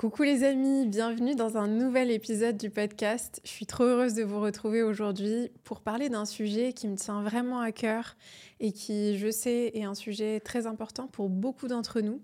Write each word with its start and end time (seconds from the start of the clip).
Coucou 0.00 0.22
les 0.22 0.44
amis, 0.44 0.86
bienvenue 0.86 1.34
dans 1.34 1.58
un 1.58 1.68
nouvel 1.68 2.10
épisode 2.10 2.56
du 2.56 2.70
podcast. 2.70 3.38
Je 3.44 3.50
suis 3.50 3.66
trop 3.66 3.84
heureuse 3.84 4.14
de 4.14 4.22
vous 4.22 4.40
retrouver 4.40 4.82
aujourd'hui 4.82 5.50
pour 5.62 5.82
parler 5.82 6.08
d'un 6.08 6.24
sujet 6.24 6.72
qui 6.72 6.88
me 6.88 6.96
tient 6.96 7.22
vraiment 7.22 7.60
à 7.60 7.70
cœur 7.70 8.16
et 8.60 8.72
qui, 8.72 9.18
je 9.18 9.30
sais, 9.30 9.72
est 9.74 9.84
un 9.84 9.94
sujet 9.94 10.40
très 10.40 10.66
important 10.66 11.06
pour 11.06 11.28
beaucoup 11.28 11.68
d'entre 11.68 12.00
nous. 12.00 12.22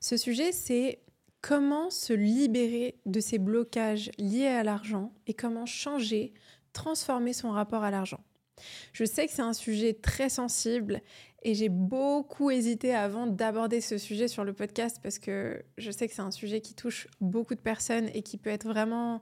Ce 0.00 0.16
sujet, 0.16 0.50
c'est 0.50 1.02
comment 1.40 1.88
se 1.88 2.12
libérer 2.12 2.98
de 3.06 3.20
ces 3.20 3.38
blocages 3.38 4.10
liés 4.18 4.48
à 4.48 4.64
l'argent 4.64 5.12
et 5.28 5.34
comment 5.34 5.66
changer, 5.66 6.34
transformer 6.72 7.32
son 7.32 7.52
rapport 7.52 7.84
à 7.84 7.92
l'argent. 7.92 8.24
Je 8.92 9.04
sais 9.04 9.26
que 9.26 9.32
c'est 9.32 9.42
un 9.42 9.52
sujet 9.52 9.94
très 9.94 10.28
sensible 10.28 11.00
et 11.44 11.54
j'ai 11.54 11.68
beaucoup 11.68 12.50
hésité 12.50 12.94
avant 12.94 13.26
d'aborder 13.26 13.82
ce 13.82 13.98
sujet 13.98 14.28
sur 14.28 14.44
le 14.44 14.54
podcast 14.54 14.98
parce 15.02 15.18
que 15.18 15.62
je 15.76 15.90
sais 15.90 16.08
que 16.08 16.14
c'est 16.14 16.22
un 16.22 16.30
sujet 16.30 16.60
qui 16.62 16.74
touche 16.74 17.06
beaucoup 17.20 17.54
de 17.54 17.60
personnes 17.60 18.08
et 18.14 18.22
qui 18.22 18.38
peut 18.38 18.50
être 18.50 18.66
vraiment 18.66 19.20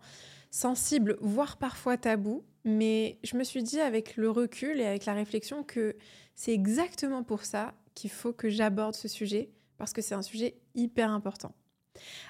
sensible, 0.50 1.16
voire 1.20 1.56
parfois 1.56 1.96
tabou. 1.96 2.44
Mais 2.64 3.18
je 3.24 3.36
me 3.36 3.42
suis 3.42 3.64
dit 3.64 3.80
avec 3.80 4.16
le 4.16 4.30
recul 4.30 4.80
et 4.80 4.86
avec 4.86 5.04
la 5.04 5.14
réflexion 5.14 5.64
que 5.64 5.96
c'est 6.36 6.52
exactement 6.52 7.24
pour 7.24 7.44
ça 7.44 7.74
qu'il 7.94 8.10
faut 8.10 8.32
que 8.32 8.48
j'aborde 8.48 8.94
ce 8.94 9.08
sujet 9.08 9.50
parce 9.76 9.92
que 9.92 10.00
c'est 10.00 10.14
un 10.14 10.22
sujet 10.22 10.54
hyper 10.76 11.10
important. 11.10 11.52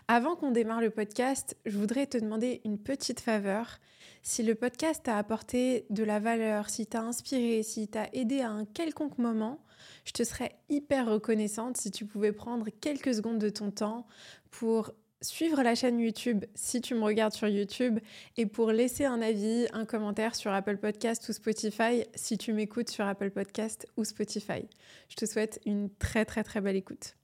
Avant 0.09 0.36
qu'on 0.36 0.50
démarre 0.50 0.80
le 0.80 0.91
podcast, 0.91 1.56
je 1.66 1.77
voudrais 1.77 2.06
te 2.06 2.16
demander 2.16 2.62
une 2.64 2.78
petite 2.78 3.20
faveur. 3.20 3.78
Si 4.22 4.42
le 4.42 4.55
podcast 4.55 5.02
t'a 5.05 5.19
apporté 5.19 5.86
de 5.91 6.02
la 6.02 6.19
valeur, 6.19 6.70
si 6.70 6.86
t'a 6.86 7.02
inspiré, 7.02 7.62
si 7.62 7.88
t'a 7.88 8.09
aidé 8.12 8.41
à 8.41 8.50
un 8.50 8.64
quelconque 8.64 9.19
moment, 9.19 9.61
je 10.04 10.12
te 10.12 10.24
serais 10.24 10.56
hyper 10.68 11.06
reconnaissante 11.06 11.77
si 11.77 11.91
tu 11.91 12.04
pouvais 12.04 12.32
prendre 12.32 12.68
quelques 12.80 13.14
secondes 13.14 13.38
de 13.38 13.48
ton 13.48 13.70
temps 13.70 14.06
pour 14.50 14.92
suivre 15.22 15.62
la 15.62 15.74
chaîne 15.74 16.00
YouTube 16.00 16.45
si 16.55 16.80
tu 16.80 16.95
me 16.95 17.02
regardes 17.02 17.32
sur 17.32 17.48
YouTube 17.48 18.00
et 18.36 18.46
pour 18.46 18.72
laisser 18.72 19.05
un 19.05 19.22
avis, 19.22 19.66
un 19.72 19.84
commentaire 19.84 20.34
sur 20.34 20.52
Apple 20.52 20.77
Podcast 20.77 21.28
ou 21.28 21.33
Spotify 21.33 22.05
si 22.14 22.36
tu 22.36 22.52
m'écoutes 22.52 22.91
sur 22.91 23.06
Apple 23.06 23.30
Podcast 23.30 23.86
ou 23.97 24.05
Spotify. 24.05 24.69
Je 25.08 25.16
te 25.16 25.27
souhaite 25.27 25.61
une 25.64 25.89
très 25.91 26.24
très 26.24 26.42
très 26.42 26.61
belle 26.61 26.77
écoute. 26.77 27.14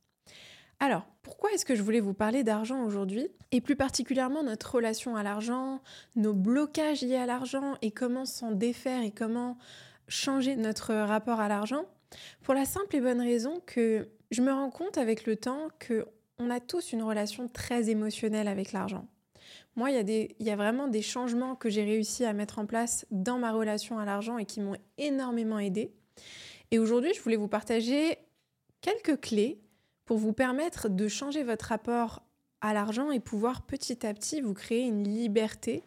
Alors, 0.81 1.07
pourquoi 1.23 1.51
est-ce 1.53 1.65
que 1.65 1.75
je 1.75 1.83
voulais 1.83 1.99
vous 1.99 2.15
parler 2.15 2.45
d'argent 2.45 2.85
aujourd'hui 2.85 3.29
Et 3.51 3.61
plus 3.61 3.75
particulièrement 3.75 4.45
notre 4.45 4.77
relation 4.77 5.17
à 5.17 5.25
l'argent, 5.25 5.83
nos 6.15 6.35
blocages 6.35 7.03
liés 7.03 7.17
à 7.17 7.27
l'argent 7.27 7.75
et 7.83 7.91
comment 7.91 8.25
s'en 8.25 8.53
défaire 8.53 9.03
et 9.03 9.11
comment 9.11 9.59
changer 10.07 10.55
notre 10.55 10.95
rapport 10.95 11.41
à 11.41 11.49
l'argent? 11.49 11.85
Pour 12.43 12.55
la 12.55 12.65
simple 12.65 12.97
et 12.97 13.01
bonne 13.01 13.21
raison 13.21 13.61
que 13.67 14.09
je 14.31 14.43
me 14.43 14.53
rends 14.53 14.71
compte 14.71 14.99
avec 14.99 15.27
le 15.27 15.37
temps 15.37 15.69
que 15.79 16.07
on 16.39 16.51
a 16.51 16.61
tous 16.61 16.93
une 16.93 17.03
relation 17.03 17.49
très 17.49 17.91
émotionnelle 17.91 18.47
avec 18.47 18.73
l'argent. 18.73 19.09
Moi, 19.75 19.91
il 19.91 20.09
y, 20.09 20.45
y, 20.45 20.51
a 20.51 20.57
vraiment 20.57 20.87
des 20.87 21.03
changements 21.03 21.57
que 21.57 21.69
j'ai 21.69 21.85
réussi 21.85 22.25
à 22.25 22.33
mettre 22.33 22.59
en 22.59 22.67
place 22.67 23.07
dans 23.11 23.39
ma 23.39 23.53
relation 23.53 23.99
à 23.99 24.05
l'argent 24.05 24.39
et 24.39 24.45
qui 24.45 24.61
m'ont 24.61 24.77
énormément 24.99 25.59
aidé. 25.59 25.93
Et 26.71 26.79
aujourd'hui, 26.79 27.13
je 27.15 27.21
voulais 27.21 27.37
vous 27.37 27.49
partager 27.49 28.19
quelques 28.81 29.21
clés 29.21 29.61
pour 30.05 30.19
vous 30.19 30.33
permettre 30.33 30.89
de 30.89 31.09
changer 31.09 31.43
votre 31.43 31.67
rapport 31.67 32.23
à 32.61 32.73
l'argent 32.73 33.11
et 33.11 33.21
pouvoir 33.21 33.63
petit 33.63 34.07
à 34.07 34.15
petit 34.15 34.41
vous 34.41 34.55
créer 34.55 34.83
une 34.83 35.05
liberté 35.05 35.85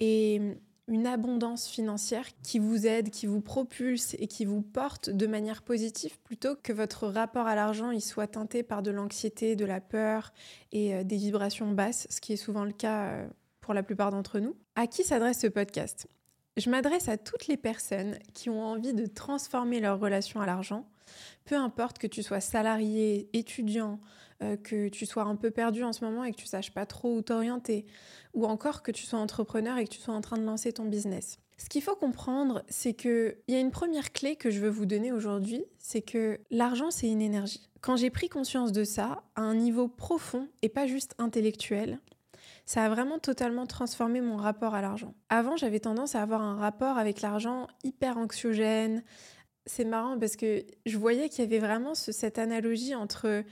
et 0.00 0.40
une 0.88 1.06
abondance 1.06 1.68
financière 1.68 2.26
qui 2.42 2.58
vous 2.58 2.86
aide, 2.86 3.10
qui 3.10 3.26
vous 3.26 3.40
propulse 3.40 4.14
et 4.18 4.26
qui 4.26 4.44
vous 4.44 4.62
porte 4.62 5.10
de 5.10 5.26
manière 5.26 5.62
positive 5.62 6.18
plutôt 6.24 6.56
que 6.56 6.72
votre 6.72 7.06
rapport 7.06 7.46
à 7.46 7.54
l'argent 7.54 7.90
il 7.90 8.00
soit 8.00 8.26
teinté 8.26 8.62
par 8.62 8.82
de 8.82 8.90
l'anxiété, 8.90 9.54
de 9.54 9.64
la 9.64 9.80
peur 9.80 10.32
et 10.72 10.94
euh, 10.94 11.04
des 11.04 11.16
vibrations 11.16 11.70
basses, 11.70 12.06
ce 12.10 12.20
qui 12.20 12.32
est 12.32 12.36
souvent 12.36 12.64
le 12.64 12.72
cas 12.72 13.10
euh, 13.10 13.28
pour 13.60 13.74
la 13.74 13.82
plupart 13.82 14.10
d'entre 14.10 14.40
nous. 14.40 14.56
À 14.74 14.86
qui 14.86 15.04
s'adresse 15.04 15.40
ce 15.40 15.46
podcast? 15.46 16.08
Je 16.56 16.70
m'adresse 16.70 17.08
à 17.08 17.16
toutes 17.16 17.46
les 17.46 17.56
personnes 17.56 18.18
qui 18.34 18.50
ont 18.50 18.64
envie 18.64 18.94
de 18.94 19.06
transformer 19.06 19.78
leur 19.78 20.00
relation 20.00 20.40
à 20.40 20.46
l'argent 20.46 20.86
peu 21.44 21.56
importe 21.56 21.98
que 21.98 22.06
tu 22.06 22.22
sois 22.22 22.40
salarié, 22.40 23.28
étudiant, 23.32 23.98
euh, 24.42 24.56
que 24.56 24.88
tu 24.88 25.06
sois 25.06 25.24
un 25.24 25.36
peu 25.36 25.50
perdu 25.50 25.82
en 25.82 25.92
ce 25.92 26.04
moment 26.04 26.24
et 26.24 26.32
que 26.32 26.36
tu 26.36 26.46
saches 26.46 26.72
pas 26.72 26.86
trop 26.86 27.16
où 27.16 27.22
t'orienter, 27.22 27.86
ou 28.34 28.46
encore 28.46 28.82
que 28.82 28.92
tu 28.92 29.04
sois 29.04 29.18
entrepreneur 29.18 29.78
et 29.78 29.84
que 29.84 29.90
tu 29.90 30.00
sois 30.00 30.14
en 30.14 30.20
train 30.20 30.38
de 30.38 30.44
lancer 30.44 30.72
ton 30.72 30.84
business. 30.84 31.38
Ce 31.56 31.68
qu'il 31.68 31.82
faut 31.82 31.96
comprendre, 31.96 32.62
c'est 32.68 32.94
qu'il 32.94 33.36
y 33.48 33.54
a 33.54 33.58
une 33.58 33.72
première 33.72 34.12
clé 34.12 34.36
que 34.36 34.50
je 34.50 34.60
veux 34.60 34.68
vous 34.68 34.86
donner 34.86 35.10
aujourd'hui, 35.10 35.64
c'est 35.78 36.02
que 36.02 36.38
l'argent, 36.50 36.92
c'est 36.92 37.08
une 37.08 37.20
énergie. 37.20 37.68
Quand 37.80 37.96
j'ai 37.96 38.10
pris 38.10 38.28
conscience 38.28 38.70
de 38.70 38.84
ça, 38.84 39.24
à 39.34 39.42
un 39.42 39.56
niveau 39.56 39.88
profond 39.88 40.48
et 40.62 40.68
pas 40.68 40.86
juste 40.86 41.16
intellectuel, 41.18 41.98
ça 42.64 42.84
a 42.84 42.88
vraiment 42.88 43.18
totalement 43.18 43.66
transformé 43.66 44.20
mon 44.20 44.36
rapport 44.36 44.74
à 44.74 44.82
l'argent. 44.82 45.14
Avant, 45.30 45.56
j'avais 45.56 45.80
tendance 45.80 46.14
à 46.14 46.22
avoir 46.22 46.42
un 46.42 46.54
rapport 46.54 46.96
avec 46.96 47.22
l'argent 47.22 47.66
hyper 47.82 48.18
anxiogène, 48.18 49.02
c'est 49.68 49.84
marrant 49.84 50.18
parce 50.18 50.36
que 50.36 50.64
je 50.86 50.96
voyais 50.96 51.28
qu'il 51.28 51.44
y 51.44 51.46
avait 51.46 51.58
vraiment 51.58 51.94
cette 51.94 52.38
analogie 52.38 52.94
entre 52.94 53.44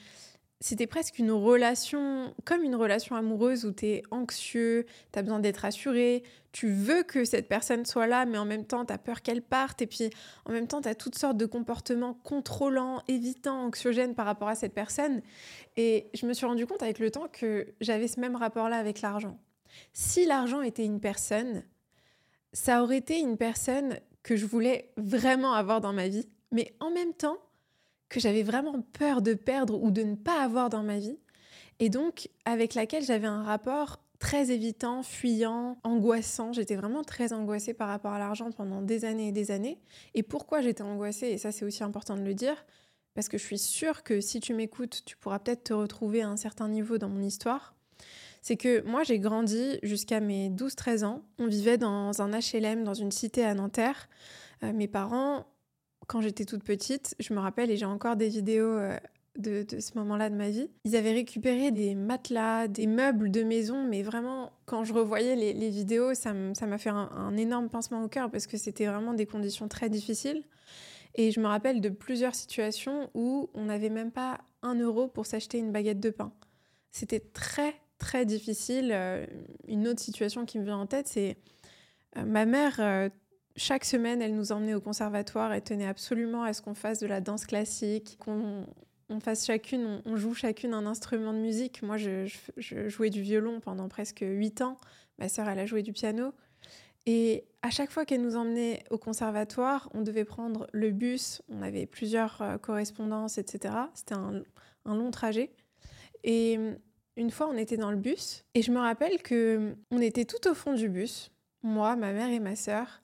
c'était 0.61 0.87
presque 0.87 1.19
une 1.19 1.31
relation, 1.31 2.35
comme 2.45 2.63
une 2.63 2.77
relation 2.77 3.15
amoureuse 3.15 3.67
où 3.67 3.73
tu 3.73 3.87
es 3.87 4.03
anxieux, 4.11 4.87
tu 5.13 5.19
as 5.19 5.23
besoin 5.23 5.39
d'être 5.39 5.67
assuré, 5.67 6.23
tu 6.53 6.71
veux 6.71 7.03
que 7.03 7.25
cette 7.27 7.47
personne 7.47 7.85
soit 7.85 8.07
là, 8.07 8.25
mais 8.25 8.39
en 8.39 8.47
même 8.47 8.65
temps, 8.65 8.87
tu 8.87 8.93
as 8.93 8.99
peur 8.99 9.21
qu'elle 9.21 9.43
parte, 9.43 9.83
et 9.83 9.87
puis 9.87 10.09
en 10.47 10.53
même 10.53 10.67
temps, 10.67 10.81
tu 10.81 10.89
as 10.89 10.95
toutes 10.95 11.19
sortes 11.19 11.37
de 11.37 11.45
comportements 11.45 12.15
contrôlants, 12.15 13.03
évitants, 13.07 13.67
anxiogènes 13.67 14.15
par 14.15 14.25
rapport 14.25 14.49
à 14.49 14.55
cette 14.55 14.73
personne. 14.73 15.21
Et 15.77 16.09
je 16.15 16.25
me 16.25 16.33
suis 16.33 16.47
rendu 16.47 16.67
compte 16.67 16.83
avec 16.83 16.99
le 16.99 17.11
temps 17.11 17.29
que 17.31 17.75
j'avais 17.83 18.09
ce 18.09 18.19
même 18.19 18.37
rapport-là 18.37 18.79
avec 18.79 19.03
l'argent. 19.03 19.39
Si 19.93 20.25
l'argent 20.25 20.63
était 20.63 20.87
une 20.87 21.01
personne, 21.01 21.65
ça 22.55 22.83
aurait 22.83 22.99
été 22.99 23.19
une 23.19 23.37
personne 23.37 23.99
que 24.23 24.37
je 24.37 24.47
voulais 24.47 24.91
vraiment 24.97 25.53
avoir 25.53 25.83
dans 25.83 25.93
ma 25.93 26.09
vie, 26.09 26.29
mais 26.51 26.75
en 26.81 26.91
même 26.91 27.13
temps 27.13 27.39
que 28.09 28.21
j'avais 28.21 28.43
vraiment 28.43 28.83
peur 28.93 29.23
de 29.23 29.35
perdre 29.35 29.83
ou 29.83 29.91
de 29.91 30.03
ne 30.03 30.15
pas 30.15 30.43
avoir 30.43 30.71
dans 30.71 30.83
ma 30.83 30.99
vie, 30.99 31.19
et 31.79 31.89
donc 31.89 32.29
avec 32.45 32.75
laquelle 32.75 33.05
j'avais 33.05 33.27
un 33.27 33.43
rapport 33.43 34.01
très 34.19 34.51
évitant, 34.51 35.03
fuyant, 35.03 35.79
angoissant. 35.85 36.53
J'étais 36.53 36.77
vraiment 36.77 37.05
très 37.05 37.33
angoissée 37.33 37.75
par 37.75 37.89
rapport 37.89 38.13
à 38.13 38.19
l'argent 38.19 38.51
pendant 38.51 38.81
des 38.81 39.05
années 39.05 39.29
et 39.29 39.33
des 39.33 39.51
années. 39.51 39.79
Et 40.15 40.23
pourquoi 40.23 40.63
j'étais 40.63 40.83
angoissée, 40.83 41.29
et 41.29 41.39
ça 41.39 41.53
c'est 41.53 41.65
aussi 41.65 41.85
important 41.85 42.17
de 42.17 42.23
le 42.23 42.35
dire, 42.35 42.65
parce 43.15 43.29
que 43.29 43.39
je 43.39 43.45
suis 43.45 43.59
sûre 43.59 44.03
que 44.03 44.21
si 44.21 44.41
tu 44.41 44.55
m'écoutes, 44.55 45.03
tu 45.05 45.17
pourras 45.17 45.39
peut-être 45.39 45.65
te 45.65 45.73
retrouver 45.73 46.23
à 46.23 46.29
un 46.29 46.37
certain 46.37 46.69
niveau 46.69 46.99
dans 46.99 47.09
mon 47.09 47.23
histoire. 47.23 47.75
C'est 48.43 48.57
que 48.57 48.83
moi 48.83 49.03
j'ai 49.03 49.19
grandi 49.19 49.79
jusqu'à 49.83 50.21
mes 50.21 50.51
12-13 50.51 51.05
ans. 51.05 51.23
On 51.39 51.47
vivait 51.47 51.79
dans 51.79 52.23
un 52.23 52.31
HLM, 52.31 52.85
dans 52.85 52.95
une 52.95 53.11
cité 53.11 53.45
à 53.45 53.55
Nanterre. 53.55 54.09
Euh, 54.63 54.73
mes 54.73 54.87
parents, 54.87 55.47
quand 56.07 56.21
j'étais 56.21 56.45
toute 56.45 56.65
petite, 56.65 57.15
je 57.19 57.35
me 57.35 57.41
rappelle 57.41 57.71
et 57.71 57.77
j'ai 57.77 57.87
encore 57.87 58.17
des 58.17 58.29
vidéos 58.29 58.79
euh, 58.79 58.97
de, 59.39 59.67
ce 59.81 59.99
moment-là 59.99 60.31
de 60.31 60.35
ma 60.35 60.51
vie. 60.51 60.71
Ils 60.85 60.97
avaient 60.97 61.13
récupéré 61.13 61.71
des 61.71 61.95
matelas, 61.95 62.69
des 62.69 62.87
meubles 62.87 63.31
de 63.31 63.43
maison, 63.43 63.85
mais 63.85 64.03
vraiment, 64.03 64.53
quand 64.65 64.85
je 64.85 64.93
revoyais 64.93 65.37
les, 65.37 65.71
vidéos, 65.71 66.15
ça 66.15 66.33
m'a 66.33 66.79
fait 66.79 66.91
un, 66.91 67.11
un, 67.13 67.37
énorme 67.37 67.69
pincement 67.69 68.03
au 68.03 68.09
cœur 68.09 68.31
parce 68.31 68.47
que 68.47 68.57
c'était 68.57 68.87
vraiment 68.87 69.15
des 69.15 69.27
conditions 69.27 69.69
très 69.69 69.91
difficiles. 69.91 70.43
Et 71.15 71.31
je 71.31 71.41
me 71.41 71.47
rappelle 71.47 71.81
de 71.81 71.89
plusieurs 71.89 72.35
situations 72.35 73.11
où 73.15 73.51
on 73.55 73.65
n'avait 73.65 73.89
même 73.91 74.13
pas 74.13 74.39
un 74.63 74.75
euro 74.75 75.09
pour 75.09 75.27
s'acheter 75.27 75.59
une 75.59 75.73
baguette 75.73 76.01
de 76.01 76.11
pain. 76.11 76.33
C'était 76.91 77.21
très, 77.21 77.75
très 77.99 78.27
difficile. 78.27 78.91
Euh, 78.93 79.27
une 79.67 79.89
autre 79.89 80.01
situation 80.01 80.45
qui 80.45 80.59
me 80.59 80.65
vient 80.65 80.77
en 80.77 80.87
tête, 80.87 81.09
c'est 81.09 81.37
euh, 82.17 82.25
ma 82.25 82.45
mère, 82.45 82.81
chaque 83.57 83.85
semaine, 83.85 84.23
elle 84.23 84.35
nous 84.35 84.53
emmenait 84.53 84.75
au 84.75 84.81
conservatoire 84.81 85.53
et 85.53 85.61
tenait 85.61 85.87
absolument 85.87 86.43
à 86.43 86.53
ce 86.53 86.63
qu'on 86.63 86.75
fasse 86.75 86.99
de 86.99 87.07
la 87.07 87.21
danse 87.21 87.47
classique, 87.47 88.17
qu'on 88.19 88.67
on 89.09 89.21
fasse 89.21 89.47
chacune, 89.47 90.03
on, 90.05 90.17
joue 90.17 90.35
chacune 90.35 90.75
un 90.75 90.85
instrument 90.87 91.33
de 91.33 91.39
musique. 91.39 91.83
Moi, 91.83 91.97
je, 91.97 92.27
jouais 92.57 93.11
du 93.11 93.23
violon 93.23 93.61
pendant 93.61 93.89
presque 93.89 94.25
huit 94.27 94.61
ans. 94.63 94.77
Ma 95.19 95.29
sœur, 95.29 95.49
elle 95.49 95.59
a 95.59 95.67
joué 95.67 95.83
du 95.83 95.93
piano. 95.93 96.33
Et 97.07 97.45
à 97.63 97.71
chaque 97.71 97.93
fois 97.93 98.05
qu'elle 98.05 98.21
nous 98.21 98.37
emmenait 98.37 98.83
au 98.91 98.99
conservatoire, 98.99 99.89
on 99.95 100.03
devait 100.03 100.25
prendre 100.25 100.67
le 100.73 100.91
bus. 100.91 101.41
On 101.49 101.63
avait 101.63 101.87
plusieurs 101.87 102.59
correspondances, 102.63 103.39
etc. 103.39 103.75
C'était 103.95 104.15
un, 104.15 104.43
un 104.85 104.97
long 104.97 105.13
trajet. 105.13 105.53
Et 106.25 106.59
une 107.17 107.31
fois, 107.31 107.49
on 107.49 107.57
était 107.57 107.77
dans 107.77 107.91
le 107.91 107.97
bus 107.97 108.45
et 108.55 108.63
je 108.63 108.73
me 108.73 108.79
rappelle 108.79 109.23
que 109.23 109.77
on 109.91 110.01
était 110.01 110.25
tout 110.25 110.49
au 110.49 110.55
fond 110.55 110.75
du 110.75 110.89
bus, 110.89 111.31
moi, 111.63 111.97
ma 111.97 112.13
mère 112.13 112.31
et 112.31 112.41
ma 112.41 112.57
sœur. 112.57 113.03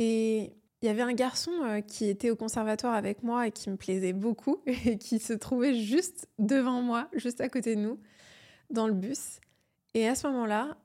Et 0.00 0.54
il 0.82 0.86
y 0.86 0.88
avait 0.88 1.02
un 1.02 1.12
garçon 1.12 1.52
euh, 1.62 1.80
qui 1.82 2.08
était 2.08 2.30
au 2.30 2.36
conservatoire 2.36 2.94
avec 2.94 3.22
moi 3.22 3.46
et 3.46 3.52
qui 3.52 3.70
me 3.70 3.76
plaisait 3.76 4.14
beaucoup 4.14 4.62
et 4.66 4.98
qui 4.98 5.20
se 5.20 5.34
trouvait 5.34 5.74
juste 5.74 6.26
devant 6.38 6.82
moi, 6.82 7.08
juste 7.12 7.40
à 7.40 7.48
côté 7.48 7.76
de 7.76 7.82
nous, 7.82 8.00
dans 8.70 8.88
le 8.88 8.94
bus. 8.94 9.40
Et 9.94 10.08
à 10.08 10.14
ce 10.14 10.26
moment-là, 10.26 10.78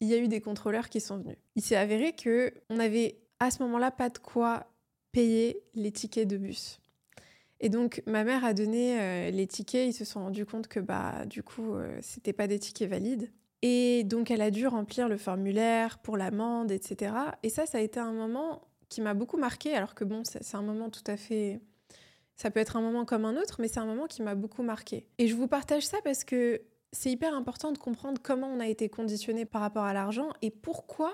il 0.00 0.08
y 0.08 0.14
a 0.14 0.18
eu 0.18 0.28
des 0.28 0.40
contrôleurs 0.40 0.90
qui 0.90 1.00
sont 1.00 1.18
venus. 1.18 1.38
Il 1.56 1.62
s'est 1.62 1.76
avéré 1.76 2.12
que 2.12 2.52
on 2.68 2.78
avait 2.78 3.18
à 3.40 3.50
ce 3.50 3.62
moment-là 3.62 3.90
pas 3.90 4.10
de 4.10 4.18
quoi 4.18 4.70
payer 5.12 5.62
les 5.74 5.90
tickets 5.90 6.28
de 6.28 6.36
bus. 6.36 6.78
Et 7.60 7.70
donc, 7.70 8.02
ma 8.06 8.22
mère 8.22 8.44
a 8.44 8.54
donné 8.54 9.00
euh, 9.00 9.30
les 9.30 9.46
tickets. 9.46 9.88
Ils 9.88 9.92
se 9.92 10.04
sont 10.04 10.20
rendus 10.20 10.46
compte 10.46 10.68
que, 10.68 10.78
bah, 10.78 11.26
du 11.26 11.42
coup, 11.42 11.74
euh, 11.74 11.98
c'était 12.02 12.32
pas 12.32 12.46
des 12.46 12.58
tickets 12.58 12.88
valides. 12.88 13.32
Et 13.62 14.04
donc, 14.04 14.30
elle 14.30 14.42
a 14.42 14.50
dû 14.50 14.66
remplir 14.66 15.08
le 15.08 15.16
formulaire 15.16 15.98
pour 15.98 16.16
l'amende, 16.16 16.70
etc. 16.70 17.14
Et 17.42 17.48
ça, 17.48 17.66
ça 17.66 17.78
a 17.78 17.80
été 17.80 17.98
un 17.98 18.12
moment 18.12 18.62
qui 18.88 19.00
m'a 19.00 19.14
beaucoup 19.14 19.36
marqué. 19.36 19.74
Alors 19.74 19.94
que, 19.94 20.04
bon, 20.04 20.22
c'est 20.24 20.54
un 20.54 20.62
moment 20.62 20.90
tout 20.90 21.02
à 21.06 21.16
fait. 21.16 21.60
Ça 22.36 22.50
peut 22.50 22.60
être 22.60 22.76
un 22.76 22.80
moment 22.80 23.04
comme 23.04 23.24
un 23.24 23.36
autre, 23.36 23.56
mais 23.60 23.68
c'est 23.68 23.80
un 23.80 23.86
moment 23.86 24.06
qui 24.06 24.22
m'a 24.22 24.36
beaucoup 24.36 24.62
marqué. 24.62 25.08
Et 25.18 25.26
je 25.26 25.34
vous 25.34 25.48
partage 25.48 25.86
ça 25.86 25.98
parce 26.04 26.22
que 26.22 26.62
c'est 26.92 27.10
hyper 27.10 27.34
important 27.34 27.72
de 27.72 27.78
comprendre 27.78 28.20
comment 28.22 28.46
on 28.46 28.60
a 28.60 28.68
été 28.68 28.88
conditionné 28.88 29.44
par 29.44 29.60
rapport 29.60 29.84
à 29.84 29.92
l'argent 29.92 30.30
et 30.40 30.50
pourquoi 30.50 31.12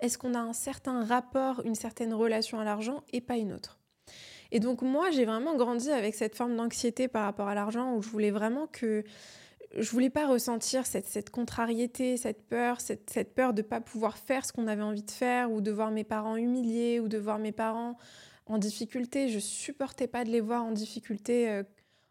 est-ce 0.00 0.18
qu'on 0.18 0.34
a 0.34 0.40
un 0.40 0.52
certain 0.52 1.04
rapport, 1.04 1.62
une 1.64 1.74
certaine 1.74 2.12
relation 2.12 2.58
à 2.58 2.64
l'argent 2.64 3.02
et 3.12 3.20
pas 3.20 3.36
une 3.36 3.52
autre. 3.52 3.78
Et 4.50 4.60
donc 4.60 4.82
moi, 4.82 5.10
j'ai 5.10 5.24
vraiment 5.24 5.56
grandi 5.56 5.90
avec 5.90 6.14
cette 6.14 6.36
forme 6.36 6.56
d'anxiété 6.56 7.08
par 7.08 7.24
rapport 7.24 7.48
à 7.48 7.54
l'argent 7.54 7.94
où 7.96 8.02
je 8.02 8.08
voulais 8.08 8.30
vraiment 8.30 8.66
que 8.66 9.04
je 9.76 9.90
voulais 9.90 10.10
pas 10.10 10.26
ressentir 10.26 10.86
cette, 10.86 11.30
contrariété, 11.30 12.16
cette 12.16 12.46
peur, 12.46 12.80
cette, 12.80 13.34
peur 13.34 13.54
de 13.54 13.62
pas 13.62 13.80
pouvoir 13.80 14.18
faire 14.18 14.44
ce 14.44 14.52
qu'on 14.52 14.66
avait 14.66 14.82
envie 14.82 15.02
de 15.02 15.10
faire 15.10 15.50
ou 15.50 15.60
de 15.60 15.70
voir 15.70 15.90
mes 15.90 16.04
parents 16.04 16.36
humiliés 16.36 17.00
ou 17.00 17.08
de 17.08 17.18
voir 17.18 17.38
mes 17.38 17.52
parents 17.52 17.96
en 18.46 18.58
difficulté. 18.58 19.28
Je 19.28 19.38
supportais 19.38 20.06
pas 20.06 20.24
de 20.24 20.30
les 20.30 20.40
voir 20.40 20.64
en 20.64 20.72
difficulté 20.72 21.48
euh, 21.50 21.62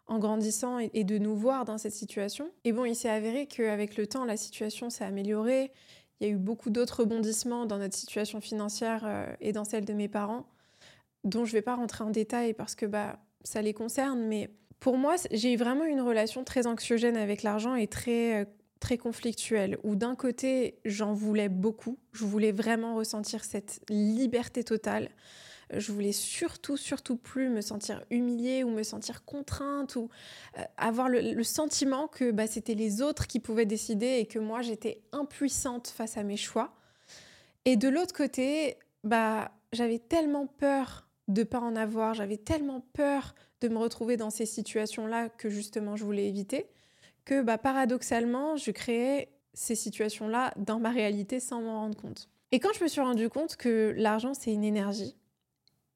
en 0.08 0.20
grandissant 0.20 0.80
et, 0.80 1.04
de 1.04 1.18
nous 1.18 1.36
voir 1.36 1.66
dans 1.66 1.78
cette 1.78 1.94
situation. 1.94 2.50
Et 2.64 2.74
bon, 2.74 2.86
il 2.86 2.96
s'est 2.96 3.10
avéré 3.10 3.48
qu'avec 3.48 3.96
le 3.98 4.08
temps, 4.08 4.26
la 4.26 4.38
situation 4.38 4.90
s'est 4.90 5.06
améliorée. 5.06 5.72
Il 6.20 6.28
y 6.28 6.30
a 6.30 6.34
eu 6.34 6.38
beaucoup 6.38 6.70
d'autres 6.70 7.02
rebondissements 7.02 7.66
dans 7.66 7.78
notre 7.78 7.96
situation 7.96 8.42
financière 8.42 9.04
euh, 9.06 9.34
et 9.40 9.54
dans 9.54 9.64
celle 9.64 9.86
de 9.86 9.94
mes 9.94 10.08
parents 10.08 10.46
dont 11.24 11.46
je 11.46 11.52
ne 11.52 11.58
vais 11.58 11.62
pas 11.62 11.76
rentrer 11.76 12.04
en 12.04 12.10
détail 12.10 12.54
parce 12.54 12.76
que 12.76 12.86
bah, 12.86 13.18
ça 13.44 13.62
les 13.62 13.74
concerne, 13.74 14.20
mais 14.20 14.50
pour 14.84 14.98
moi, 14.98 15.16
j'ai 15.32 15.56
vraiment 15.56 15.86
une 15.86 16.02
relation 16.02 16.44
très 16.44 16.68
anxiogène 16.68 17.16
avec 17.16 17.42
l'argent 17.42 17.74
et 17.74 17.88
très, 17.88 18.42
euh, 18.42 18.46
très 18.82 18.98
conflictuelle, 18.98 19.78
où 19.84 19.96
d'un 19.96 20.14
côté, 20.14 20.78
j'en 20.84 21.14
voulais 21.14 21.48
beaucoup, 21.48 21.98
je 22.12 22.26
voulais 22.26 22.52
vraiment 22.52 22.98
ressentir 22.98 23.46
cette 23.46 23.80
liberté 23.88 24.62
totale. 24.66 25.10
Je 25.74 25.94
voulais 25.94 26.12
surtout, 26.12 26.76
surtout 26.76 27.16
plus 27.16 27.48
me 27.48 27.62
sentir 27.62 28.04
humiliée 28.10 28.66
ou 28.66 28.72
me 28.72 28.84
sentir 28.84 29.24
contrainte 29.24 29.96
ou 29.96 30.10
euh, 30.60 30.64
avoir 30.76 31.08
le, 31.08 31.42
sentiment 31.44 32.10
que 32.10 32.32
bah, 32.32 32.46
c'était 32.46 32.76
les 32.76 33.02
autres 33.02 33.26
qui 33.26 33.40
pouvaient 33.40 33.66
décider 33.66 34.18
et 34.18 34.26
que 34.26 34.38
moi 34.38 34.62
j'étais 34.62 35.02
impuissante 35.14 35.88
face 35.88 36.18
à 36.18 36.24
mes 36.24 36.36
choix. 36.36 36.74
Et 37.64 37.78
de 37.78 37.88
l'autre 37.88 38.14
côté, 38.14 38.76
bah, 39.06 39.54
j'avais 39.72 40.00
tellement 40.00 40.46
peur 40.46 41.08
de 41.28 41.44
pas 41.44 41.60
en 41.60 41.76
avoir. 41.76 42.14
J'avais 42.14 42.38
tellement 42.38 42.82
peur 42.94 43.36
de 43.62 43.68
me 43.68 43.78
retrouver 43.78 44.18
dans 44.18 44.30
ces 44.30 44.46
situations-là 44.46 45.30
que 45.30 45.50
justement 45.50 45.96
je 45.96 46.04
voulais 46.04 46.28
éviter, 46.28 46.68
que 47.26 47.42
bah, 47.42 47.58
paradoxalement, 47.58 48.58
je 48.58 48.72
créais 48.72 49.30
ces 49.54 49.76
situations-là 49.76 50.54
dans 50.58 50.80
ma 50.80 50.90
réalité 50.90 51.40
sans 51.40 51.62
m'en 51.62 51.82
rendre 51.82 51.98
compte. 51.98 52.30
Et 52.52 52.60
quand 52.60 52.74
je 52.74 52.84
me 52.84 52.90
suis 52.90 53.02
rendu 53.02 53.30
compte 53.30 53.56
que 53.56 53.94
l'argent, 53.98 54.34
c'est 54.34 54.54
une 54.54 54.64
énergie, 54.64 55.16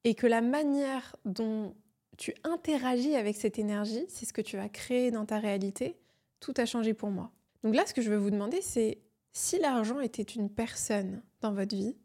et 0.04 0.16
que 0.16 0.28
la 0.28 0.42
manière 0.42 1.16
dont 1.26 1.76
tu 2.18 2.34
interagis 2.44 3.16
avec 3.16 3.36
cette 3.36 3.60
énergie, 3.60 4.06
c'est 4.10 4.26
ce 4.26 4.34
que 4.34 4.42
tu 4.42 4.58
vas 4.58 4.70
créer 4.70 5.12
dans 5.12 5.26
ta 5.26 5.38
réalité, 5.38 5.98
tout 6.40 6.54
a 6.58 6.66
changé 6.66 6.94
pour 6.94 7.10
moi. 7.10 7.32
Donc 7.64 7.76
là, 7.76 7.86
ce 7.86 7.94
que 7.94 8.02
je 8.02 8.10
veux 8.10 8.18
vous 8.18 8.32
demander, 8.32 8.62
c'est 8.62 9.00
si 9.34 9.60
l'argent 9.60 10.00
était 10.00 10.24
une 10.24 10.50
personne 10.50 11.22
dans 11.42 11.54
votre 11.54 11.76
vie, 11.76 11.96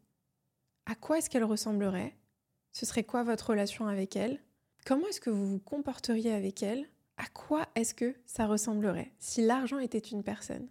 à 0.85 0.95
quoi 0.95 1.17
est-ce 1.17 1.29
qu'elle 1.29 1.43
ressemblerait 1.43 2.15
ce 2.73 2.85
serait 2.85 3.03
quoi 3.03 3.23
votre 3.23 3.51
relation 3.51 3.87
avec 3.87 4.15
elle? 4.15 4.39
Comment 4.85 5.07
est-ce 5.07 5.21
que 5.21 5.29
vous 5.29 5.47
vous 5.47 5.59
comporteriez 5.59 6.33
avec 6.33 6.61
elle? 6.63 6.85
À 7.17 7.27
quoi 7.27 7.67
est-ce 7.75 7.93
que 7.93 8.15
ça 8.25 8.47
ressemblerait 8.47 9.11
si 9.19 9.41
l'argent 9.41 9.79
était 9.79 9.99
une 9.99 10.23
personne? 10.23 10.67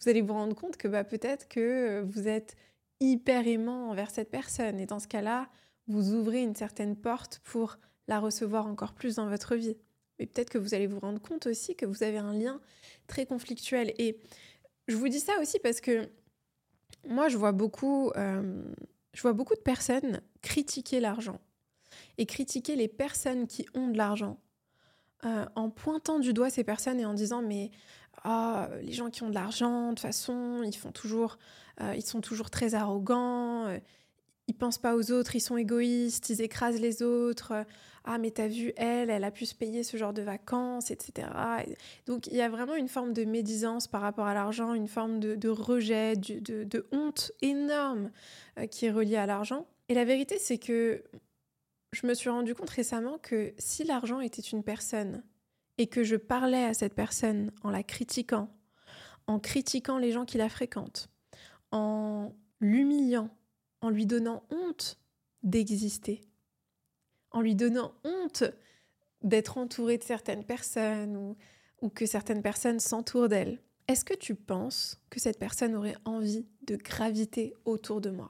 Vous 0.00 0.08
allez 0.08 0.22
vous 0.22 0.32
rendre 0.32 0.56
compte 0.56 0.76
que 0.76 0.88
bah, 0.88 1.04
peut-être 1.04 1.48
que 1.48 2.02
vous 2.08 2.26
êtes 2.28 2.56
hyper 3.00 3.46
aimant 3.46 3.90
envers 3.90 4.10
cette 4.10 4.30
personne 4.30 4.80
et 4.80 4.86
dans 4.86 4.98
ce 4.98 5.08
cas-là, 5.08 5.48
vous 5.86 6.14
ouvrez 6.14 6.42
une 6.42 6.56
certaine 6.56 6.96
porte 6.96 7.40
pour 7.44 7.78
la 8.08 8.18
recevoir 8.18 8.66
encore 8.66 8.94
plus 8.94 9.16
dans 9.16 9.28
votre 9.28 9.54
vie. 9.54 9.76
Mais 10.18 10.26
peut-être 10.26 10.50
que 10.50 10.58
vous 10.58 10.74
allez 10.74 10.86
vous 10.86 10.98
rendre 10.98 11.20
compte 11.20 11.46
aussi 11.46 11.76
que 11.76 11.86
vous 11.86 12.02
avez 12.02 12.18
un 12.18 12.32
lien 12.32 12.60
très 13.06 13.26
conflictuel. 13.26 13.92
Et 13.98 14.18
je 14.88 14.96
vous 14.96 15.08
dis 15.08 15.20
ça 15.20 15.38
aussi 15.40 15.58
parce 15.58 15.80
que 15.80 16.08
moi, 17.08 17.28
je 17.28 17.36
vois 17.36 17.52
beaucoup 17.52 18.10
euh, 18.16 18.62
je 19.16 19.22
vois 19.22 19.32
beaucoup 19.32 19.54
de 19.54 19.60
personnes 19.60 20.20
critiquer 20.42 21.00
l'argent 21.00 21.40
et 22.18 22.26
critiquer 22.26 22.76
les 22.76 22.86
personnes 22.86 23.46
qui 23.46 23.66
ont 23.74 23.88
de 23.88 23.96
l'argent 23.96 24.38
euh, 25.24 25.46
en 25.54 25.70
pointant 25.70 26.18
du 26.18 26.34
doigt 26.34 26.50
ces 26.50 26.64
personnes 26.64 27.00
et 27.00 27.06
en 27.06 27.14
disant 27.14 27.40
mais 27.40 27.70
ah, 28.24 28.68
les 28.82 28.92
gens 28.92 29.08
qui 29.08 29.22
ont 29.22 29.30
de 29.30 29.34
l'argent 29.34 29.84
de 29.84 29.88
toute 29.90 30.00
façon 30.00 30.62
ils 30.62 30.76
font 30.76 30.92
toujours 30.92 31.38
euh, 31.80 31.94
ils 31.96 32.04
sont 32.04 32.20
toujours 32.20 32.50
très 32.50 32.74
arrogants 32.74 33.66
euh, 33.66 33.78
ils 34.48 34.54
pensent 34.54 34.78
pas 34.78 34.96
aux 34.96 35.10
autres, 35.10 35.34
ils 35.34 35.40
sont 35.40 35.56
égoïstes, 35.56 36.30
ils 36.30 36.40
écrasent 36.40 36.80
les 36.80 37.02
autres. 37.02 37.64
Ah, 38.04 38.18
mais 38.18 38.30
t'as 38.30 38.46
vu, 38.46 38.72
elle, 38.76 39.10
elle 39.10 39.24
a 39.24 39.32
pu 39.32 39.46
se 39.46 39.54
payer 39.54 39.82
ce 39.82 39.96
genre 39.96 40.12
de 40.12 40.22
vacances, 40.22 40.92
etc. 40.92 41.28
Donc, 42.06 42.28
il 42.28 42.36
y 42.36 42.40
a 42.40 42.48
vraiment 42.48 42.76
une 42.76 42.86
forme 42.86 43.12
de 43.12 43.24
médisance 43.24 43.88
par 43.88 44.00
rapport 44.00 44.26
à 44.26 44.34
l'argent, 44.34 44.74
une 44.74 44.86
forme 44.86 45.18
de, 45.18 45.48
rejet, 45.48 46.14
de, 46.16 46.86
honte 46.92 47.32
énorme 47.42 48.12
euh, 48.58 48.66
qui 48.66 48.86
est 48.86 48.92
reliée 48.92 49.16
à 49.16 49.26
l'argent. 49.26 49.66
Et 49.88 49.94
la 49.94 50.04
vérité, 50.04 50.38
c'est 50.38 50.58
que 50.58 51.02
je 51.92 52.06
me 52.06 52.14
suis 52.14 52.30
rendu 52.30 52.54
compte 52.54 52.70
récemment 52.70 53.18
que 53.18 53.52
si 53.58 53.82
l'argent 53.82 54.20
était 54.20 54.42
une 54.42 54.62
personne 54.62 55.24
et 55.78 55.88
que 55.88 56.04
je 56.04 56.16
parlais 56.16 56.64
à 56.64 56.74
cette 56.74 56.94
personne 56.94 57.50
en 57.64 57.70
la 57.70 57.82
critiquant, 57.82 58.48
en 59.26 59.40
critiquant 59.40 59.98
les 59.98 60.12
gens 60.12 60.24
qui 60.24 60.38
la 60.38 60.48
fréquentent, 60.48 61.08
en 61.72 62.32
l'humiliant, 62.60 63.30
en 63.80 63.90
lui 63.90 64.06
donnant 64.06 64.42
honte 64.50 64.98
d'exister, 65.42 66.22
en 67.30 67.40
lui 67.40 67.54
donnant 67.54 67.92
honte 68.04 68.44
d'être 69.22 69.58
entourée 69.58 69.98
de 69.98 70.04
certaines 70.04 70.44
personnes 70.44 71.16
ou, 71.16 71.36
ou 71.80 71.88
que 71.88 72.06
certaines 72.06 72.42
personnes 72.42 72.80
s'entourent 72.80 73.28
d'elle. 73.28 73.60
Est-ce 73.88 74.04
que 74.04 74.14
tu 74.14 74.34
penses 74.34 75.00
que 75.10 75.20
cette 75.20 75.38
personne 75.38 75.76
aurait 75.76 75.96
envie 76.04 76.46
de 76.66 76.76
graviter 76.76 77.54
autour 77.64 78.00
de 78.00 78.10
moi? 78.10 78.28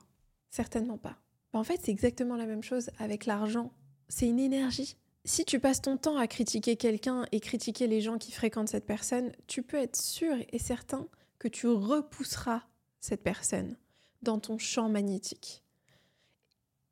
Certainement 0.50 0.98
pas. 0.98 1.16
En 1.52 1.64
fait, 1.64 1.80
c'est 1.82 1.92
exactement 1.92 2.36
la 2.36 2.46
même 2.46 2.62
chose 2.62 2.90
avec 2.98 3.24
l'argent. 3.24 3.72
C'est 4.08 4.28
une 4.28 4.40
énergie. 4.40 4.96
Si 5.24 5.44
tu 5.44 5.58
passes 5.58 5.80
ton 5.80 5.96
temps 5.96 6.18
à 6.18 6.26
critiquer 6.26 6.76
quelqu'un 6.76 7.26
et 7.32 7.40
critiquer 7.40 7.86
les 7.86 8.00
gens 8.00 8.18
qui 8.18 8.30
fréquentent 8.30 8.68
cette 8.68 8.86
personne, 8.86 9.32
tu 9.46 9.62
peux 9.62 9.78
être 9.78 9.96
sûr 9.96 10.36
et 10.52 10.58
certain 10.58 11.08
que 11.38 11.48
tu 11.48 11.66
repousseras 11.66 12.62
cette 13.00 13.22
personne 13.22 13.76
dans 14.26 14.38
ton 14.38 14.58
champ 14.58 14.88
magnétique. 14.88 15.62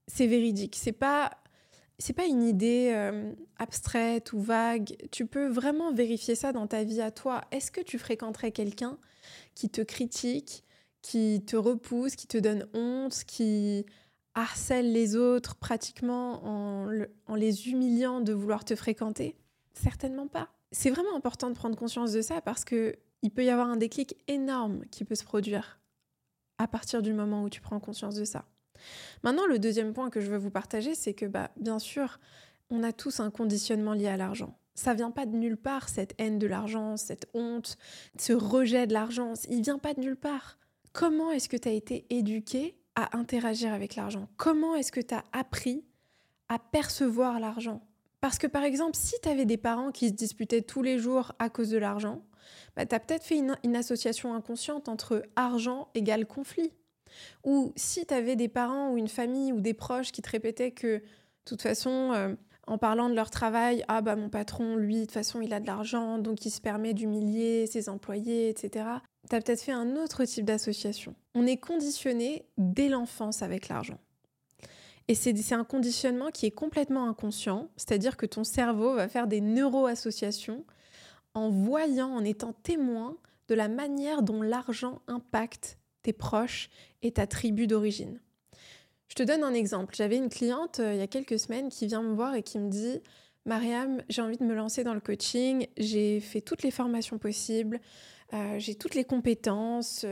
C'est 0.06 0.26
véridique, 0.26 0.76
c'est 0.76 0.92
pas 0.92 1.30
c'est 1.98 2.12
pas 2.12 2.26
une 2.26 2.42
idée 2.42 2.90
euh, 2.92 3.32
abstraite 3.58 4.32
ou 4.32 4.40
vague. 4.40 4.96
Tu 5.12 5.26
peux 5.26 5.46
vraiment 5.46 5.92
vérifier 5.92 6.34
ça 6.34 6.52
dans 6.52 6.66
ta 6.66 6.82
vie 6.82 7.00
à 7.00 7.12
toi. 7.12 7.42
Est-ce 7.52 7.70
que 7.70 7.80
tu 7.80 7.98
fréquenterais 7.98 8.50
quelqu'un 8.50 8.98
qui 9.54 9.70
te 9.70 9.80
critique, 9.80 10.64
qui 11.02 11.44
te 11.46 11.56
repousse, 11.56 12.16
qui 12.16 12.26
te 12.26 12.36
donne 12.36 12.66
honte, 12.74 13.22
qui 13.26 13.86
harcèle 14.34 14.92
les 14.92 15.14
autres 15.14 15.54
pratiquement 15.54 16.44
en, 16.44 16.90
en 17.26 17.34
les 17.36 17.68
humiliant 17.68 18.20
de 18.20 18.32
vouloir 18.32 18.64
te 18.64 18.74
fréquenter? 18.74 19.36
Certainement 19.72 20.26
pas. 20.26 20.48
C'est 20.72 20.90
vraiment 20.90 21.14
important 21.14 21.48
de 21.48 21.54
prendre 21.54 21.76
conscience 21.76 22.12
de 22.12 22.22
ça 22.22 22.40
parce 22.40 22.64
que 22.64 22.96
il 23.22 23.30
peut 23.30 23.44
y 23.44 23.50
avoir 23.50 23.68
un 23.68 23.76
déclic 23.76 24.16
énorme 24.26 24.84
qui 24.90 25.04
peut 25.04 25.14
se 25.14 25.24
produire 25.24 25.78
à 26.58 26.66
partir 26.66 27.02
du 27.02 27.12
moment 27.12 27.42
où 27.42 27.50
tu 27.50 27.61
prends 27.61 27.80
conscience 27.80 28.14
de 28.14 28.25
ça. 28.25 28.44
Maintenant, 29.23 29.46
le 29.46 29.58
deuxième 29.58 29.92
point 29.92 30.11
que 30.11 30.20
je 30.20 30.30
veux 30.30 30.38
vous 30.38 30.50
partager, 30.50 30.94
c'est 30.94 31.14
que 31.14 31.26
bah, 31.26 31.50
bien 31.56 31.78
sûr, 31.78 32.18
on 32.70 32.82
a 32.82 32.92
tous 32.92 33.20
un 33.20 33.30
conditionnement 33.30 33.92
lié 33.92 34.08
à 34.08 34.16
l'argent. 34.16 34.58
Ça 34.75 34.94
vient 34.94 35.12
pas 35.12 35.26
de 35.26 35.37
nulle 35.37 35.56
part, 35.56 35.88
cette 35.88 36.14
haine 36.18 36.38
de 36.38 36.46
l'argent, 36.46 36.96
cette 36.96 37.26
honte, 37.32 37.76
ce 38.18 38.32
rejet 38.32 38.87
de 38.87 38.92
l'argent. 38.92 39.34
Il 39.49 39.62
vient 39.62 39.78
pas 39.78 39.94
de 39.94 40.00
nulle 40.00 40.16
part. 40.16 40.58
Comment 40.92 41.30
est-ce 41.30 41.49
que 41.49 41.56
tu 41.56 41.68
as 41.68 41.73
été 41.73 42.06
éduqué 42.11 42.76
à 42.96 43.16
interagir 43.16 43.73
avec 43.73 43.94
l'argent? 43.94 44.28
Comment 44.37 44.75
est-ce 44.75 44.92
que 44.92 45.00
tu 45.00 45.14
as 45.14 45.25
appris 45.32 45.84
à 46.49 46.58
percevoir 46.58 47.38
l'argent? 47.38 47.87
Parce 48.20 48.38
que 48.38 48.46
par 48.46 48.64
exemple, 48.64 48.96
si 48.96 49.14
tu 49.23 49.28
avais 49.28 49.44
des 49.44 49.56
parents 49.56 49.92
qui 49.92 50.08
se 50.08 50.14
disputaient 50.14 50.62
tous 50.62 50.82
les 50.82 50.99
jours 50.99 51.32
à 51.38 51.50
cause 51.50 51.70
de 51.70 51.78
l'argent, 51.78 52.25
bah, 52.76 52.86
tu 52.86 52.94
as 52.94 53.00
peut-être 53.00 53.24
fait 53.24 53.38
une, 53.38 53.76
association 53.76 54.34
inconsciente 54.34 54.88
entre 54.88 55.22
argent 55.36 55.88
égale 55.94 56.26
conflit. 56.26 56.72
Ou 57.44 57.72
si 57.76 58.06
tu 58.06 58.14
avais 58.14 58.36
des 58.36 58.48
parents 58.48 58.90
ou 58.90 58.96
une 58.96 59.08
famille 59.08 59.52
ou 59.52 59.60
des 59.60 59.74
proches 59.74 60.12
qui 60.12 60.22
te 60.22 60.30
répétaient 60.30 60.72
que, 60.72 60.98
de 60.98 61.02
toute 61.44 61.62
façon, 61.62 62.12
euh, 62.12 62.34
en 62.66 62.78
parlant 62.78 63.08
de 63.08 63.14
leur 63.14 63.30
travail, 63.30 63.84
ah 63.88 64.00
bah 64.00 64.16
mon 64.16 64.28
patron, 64.28 64.76
lui, 64.76 64.96
de 64.96 65.00
toute 65.02 65.12
façon, 65.12 65.40
il 65.40 65.52
a 65.52 65.60
de 65.60 65.66
l'argent, 65.66 66.18
donc 66.18 66.44
il 66.46 66.50
se 66.50 66.60
permet 66.60 66.94
d'humilier 66.94 67.66
ses 67.66 67.88
employés, 67.88 68.48
etc. 68.48 68.86
Tu 69.28 69.36
as 69.36 69.40
peut-être 69.40 69.62
fait 69.62 69.72
un 69.72 69.96
autre 69.96 70.24
type 70.24 70.44
d'association. 70.44 71.14
On 71.34 71.46
est 71.46 71.56
conditionné 71.56 72.46
dès 72.58 72.88
l'enfance 72.88 73.42
avec 73.42 73.68
l'argent. 73.68 73.98
Et 75.06 75.14
c'est 75.14 75.52
un 75.52 75.64
conditionnement 75.64 76.30
qui 76.30 76.46
est 76.46 76.50
complètement 76.50 77.06
inconscient, 77.06 77.68
c'est-à-dire 77.76 78.16
que 78.16 78.24
ton 78.24 78.42
cerveau 78.42 78.94
va 78.94 79.08
faire 79.08 79.26
des 79.26 79.42
neuroassociations 79.42 80.64
en 81.34 81.50
voyant, 81.50 82.10
en 82.10 82.24
étant 82.24 82.52
témoin 82.52 83.16
de 83.48 83.54
la 83.54 83.68
manière 83.68 84.22
dont 84.22 84.42
l'argent 84.42 85.02
impacte 85.06 85.78
tes 86.02 86.12
proches 86.12 86.70
et 87.02 87.12
ta 87.12 87.26
tribu 87.26 87.66
d'origine. 87.66 88.20
Je 89.08 89.14
te 89.14 89.22
donne 89.22 89.44
un 89.44 89.54
exemple. 89.54 89.94
J'avais 89.94 90.16
une 90.16 90.28
cliente 90.28 90.80
euh, 90.80 90.94
il 90.94 90.98
y 90.98 91.02
a 91.02 91.06
quelques 91.06 91.38
semaines 91.38 91.68
qui 91.68 91.86
vient 91.86 92.02
me 92.02 92.14
voir 92.14 92.34
et 92.34 92.42
qui 92.42 92.58
me 92.58 92.68
dit 92.68 93.00
Mariam, 93.44 94.02
j'ai 94.08 94.22
envie 94.22 94.38
de 94.38 94.44
me 94.44 94.54
lancer 94.54 94.84
dans 94.84 94.94
le 94.94 95.00
coaching, 95.00 95.66
j'ai 95.76 96.20
fait 96.20 96.40
toutes 96.40 96.62
les 96.62 96.70
formations 96.70 97.18
possibles, 97.18 97.80
euh, 98.32 98.58
j'ai 98.58 98.74
toutes 98.74 98.94
les 98.94 99.04
compétences, 99.04 100.06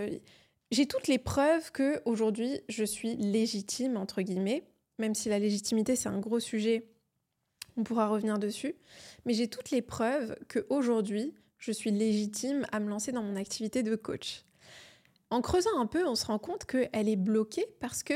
j'ai 0.71 0.87
toutes 0.87 1.09
les 1.09 1.19
preuves 1.19 1.73
que 1.73 2.03
aujourd'hui 2.05 2.61
je 2.69 2.85
suis 2.85 3.17
légitime 3.17 3.97
entre 3.97 4.21
guillemets 4.21 4.65
même 4.99 5.15
si 5.15 5.29
la 5.29 5.39
légitimité 5.39 5.97
c'est 5.97 6.09
un 6.09 6.19
gros 6.19 6.41
sujet, 6.41 6.87
on 7.77 7.85
pourra 7.85 8.09
revenir 8.09 8.39
dessus, 8.39 8.75
mais 9.25 9.35
j'ai 9.35 9.49
toutes 9.49 9.71
les 9.71 9.83
preuves 9.83 10.37
que 10.49 10.67
aujourd'hui 10.69 11.35
je 11.59 11.73
suis 11.73 11.93
légitime 11.93 12.67
à 12.73 12.81
me 12.81 12.89
lancer 12.89 13.13
dans 13.13 13.23
mon 13.23 13.37
activité 13.37 13.83
de 13.83 13.95
coach. 13.95 14.45
En 15.31 15.41
creusant 15.41 15.79
un 15.79 15.87
peu, 15.87 16.07
on 16.07 16.15
se 16.15 16.27
rend 16.27 16.39
compte 16.39 16.65
qu'elle 16.65 17.09
est 17.09 17.17
bloquée 17.17 17.65
parce 17.81 18.03
que 18.03 18.15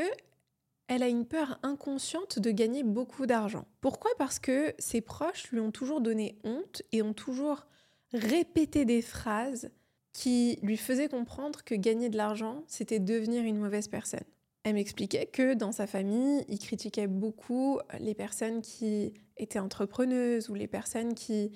elle 0.89 1.03
a 1.03 1.09
une 1.09 1.27
peur 1.27 1.59
inconsciente 1.63 2.39
de 2.39 2.51
gagner 2.51 2.83
beaucoup 2.83 3.27
d'argent. 3.27 3.67
Pourquoi? 3.81 4.11
Parce 4.19 4.39
que 4.39 4.75
ses 4.79 5.01
proches 5.01 5.51
lui 5.51 5.61
ont 5.61 5.71
toujours 5.71 6.01
donné 6.01 6.39
honte 6.45 6.83
et 6.93 7.03
ont 7.03 7.15
toujours 7.15 7.67
répété 8.13 8.85
des 8.85 9.03
phrases 9.03 9.71
qui 10.13 10.59
lui 10.63 10.77
faisaient 10.77 11.09
comprendre 11.09 11.63
que 11.65 11.75
gagner 11.75 12.09
de 12.09 12.17
l'argent, 12.17 12.65
c'était 12.67 13.01
devenir 13.01 13.43
une 13.45 13.59
mauvaise 13.59 13.89
personne. 13.89 14.25
Elle 14.67 14.75
m'expliquait 14.75 15.27
que 15.27 15.55
dans 15.55 15.71
sa 15.71 15.87
famille, 15.87 16.45
il 16.49 16.59
critiquait 16.59 17.07
beaucoup 17.07 17.79
les 18.01 18.15
personnes 18.15 18.63
qui 18.63 19.15
étaient 19.37 19.61
entrepreneuses 19.61 20.51
ou 20.51 20.55
les 20.55 20.67
personnes 20.67 21.15
qui 21.15 21.53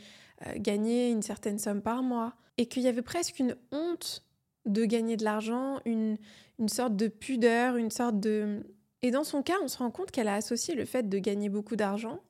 euh, 0.46 0.52
gagnaient 0.58 1.10
une 1.10 1.20
certaine 1.20 1.58
somme 1.58 1.82
par 1.82 2.04
mois 2.04 2.36
et 2.56 2.66
qu'il 2.66 2.84
y 2.84 2.86
avait 2.86 3.02
presque 3.02 3.40
une 3.40 3.56
honte 3.72 4.24
de 4.64 4.84
gagner 4.84 5.16
de 5.16 5.24
l'argent, 5.24 5.80
une, 5.84 6.18
une 6.60 6.68
sorte 6.68 6.94
de 6.94 7.08
pudeur, 7.08 7.74
une 7.74 7.90
sorte 7.90 8.20
de... 8.20 8.62
Et 9.02 9.10
dans 9.10 9.24
son 9.24 9.42
cas, 9.42 9.56
on 9.60 9.66
se 9.66 9.78
rend 9.78 9.90
compte 9.90 10.12
qu'elle 10.12 10.28
a 10.28 10.36
associé 10.36 10.76
le 10.76 10.84
fait 10.84 11.08
de 11.08 11.18
gagner 11.18 11.48
beaucoup 11.48 11.74
d'argent 11.74 12.20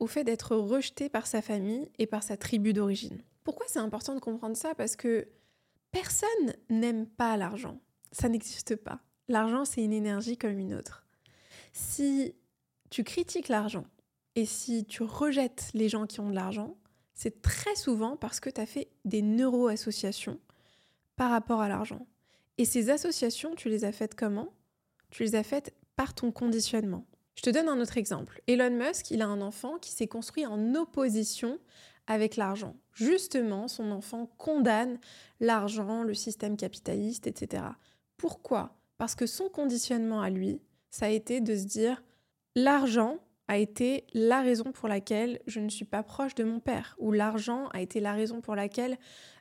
au 0.00 0.06
fait 0.06 0.22
d'être 0.22 0.54
rejetée 0.54 1.08
par 1.08 1.26
sa 1.26 1.40
famille 1.40 1.88
et 1.98 2.06
par 2.06 2.22
sa 2.22 2.36
tribu 2.36 2.74
d'origine. 2.74 3.22
Pourquoi 3.42 3.64
c'est 3.70 3.78
important 3.78 4.14
de 4.14 4.20
comprendre 4.20 4.54
ça? 4.58 4.74
Parce 4.74 4.96
que 4.96 5.28
personne 5.92 6.28
n'aime 6.68 7.06
pas 7.06 7.38
l'argent. 7.38 7.80
Ça 8.12 8.28
n'existe 8.28 8.76
pas. 8.76 9.00
L'argent, 9.28 9.64
c'est 9.64 9.82
une 9.82 9.92
énergie 9.92 10.36
comme 10.36 10.58
une 10.58 10.74
autre. 10.74 11.04
Si 11.72 12.34
tu 12.90 13.04
critiques 13.04 13.48
l'argent 13.48 13.84
et 14.34 14.46
si 14.46 14.84
tu 14.84 15.02
rejettes 15.02 15.70
les 15.74 15.88
gens 15.88 16.06
qui 16.06 16.20
ont 16.20 16.30
de 16.30 16.34
l'argent, 16.34 16.76
c'est 17.14 17.42
très 17.42 17.74
souvent 17.74 18.16
parce 18.16 18.40
que 18.40 18.50
tu 18.50 18.60
as 18.60 18.66
fait 18.66 18.88
des 19.04 19.22
neuroassociations 19.22 20.38
par 21.16 21.30
rapport 21.30 21.60
à 21.60 21.68
l'argent. 21.68 22.06
Et 22.58 22.64
ces 22.64 22.90
associations, 22.90 23.54
tu 23.54 23.68
les 23.68 23.84
as 23.84 23.92
faites 23.92 24.14
comment? 24.14 24.52
Tu 25.10 25.24
les 25.24 25.34
as 25.34 25.42
faites 25.42 25.74
par 25.96 26.14
ton 26.14 26.30
conditionnement. 26.30 27.06
Je 27.34 27.42
te 27.42 27.50
donne 27.50 27.68
un 27.68 27.80
autre 27.80 27.98
exemple. 27.98 28.40
Elon 28.46 28.70
Musk, 28.70 29.10
il 29.10 29.22
a 29.22 29.26
un 29.26 29.40
enfant 29.40 29.78
qui 29.78 29.90
s'est 29.90 30.06
construit 30.06 30.46
en 30.46 30.74
opposition 30.74 31.58
avec 32.06 32.36
l'argent. 32.36 32.76
Justement, 32.92 33.68
son 33.68 33.90
enfant 33.90 34.26
condamne 34.38 34.98
l'argent, 35.40 36.02
le 36.02 36.14
système 36.14 36.56
capitaliste, 36.56 37.26
etc. 37.26 37.64
Pourquoi? 38.16 38.74
Parce 38.98 39.14
que 39.14 39.26
son 39.26 39.48
conditionnement 39.48 40.20
à 40.20 40.30
lui, 40.30 40.60
ça 40.90 41.06
a 41.06 41.10
été 41.10 41.40
de 41.40 41.54
se 41.56 41.64
dire 41.64 42.02
l'argent 42.54 43.18
a 43.48 43.58
été 43.58 44.04
la 44.12 44.40
raison 44.40 44.72
pour 44.72 44.88
laquelle 44.88 45.40
je 45.46 45.60
ne 45.60 45.68
suis 45.68 45.84
pas 45.84 46.02
proche 46.02 46.34
de 46.34 46.44
mon 46.44 46.58
père, 46.58 46.96
ou 46.98 47.12
l'argent 47.12 47.68
a 47.72 47.80
été 47.80 48.00
la 48.00 48.12
raison 48.12 48.40
pour 48.40 48.56
laquelle 48.56 48.98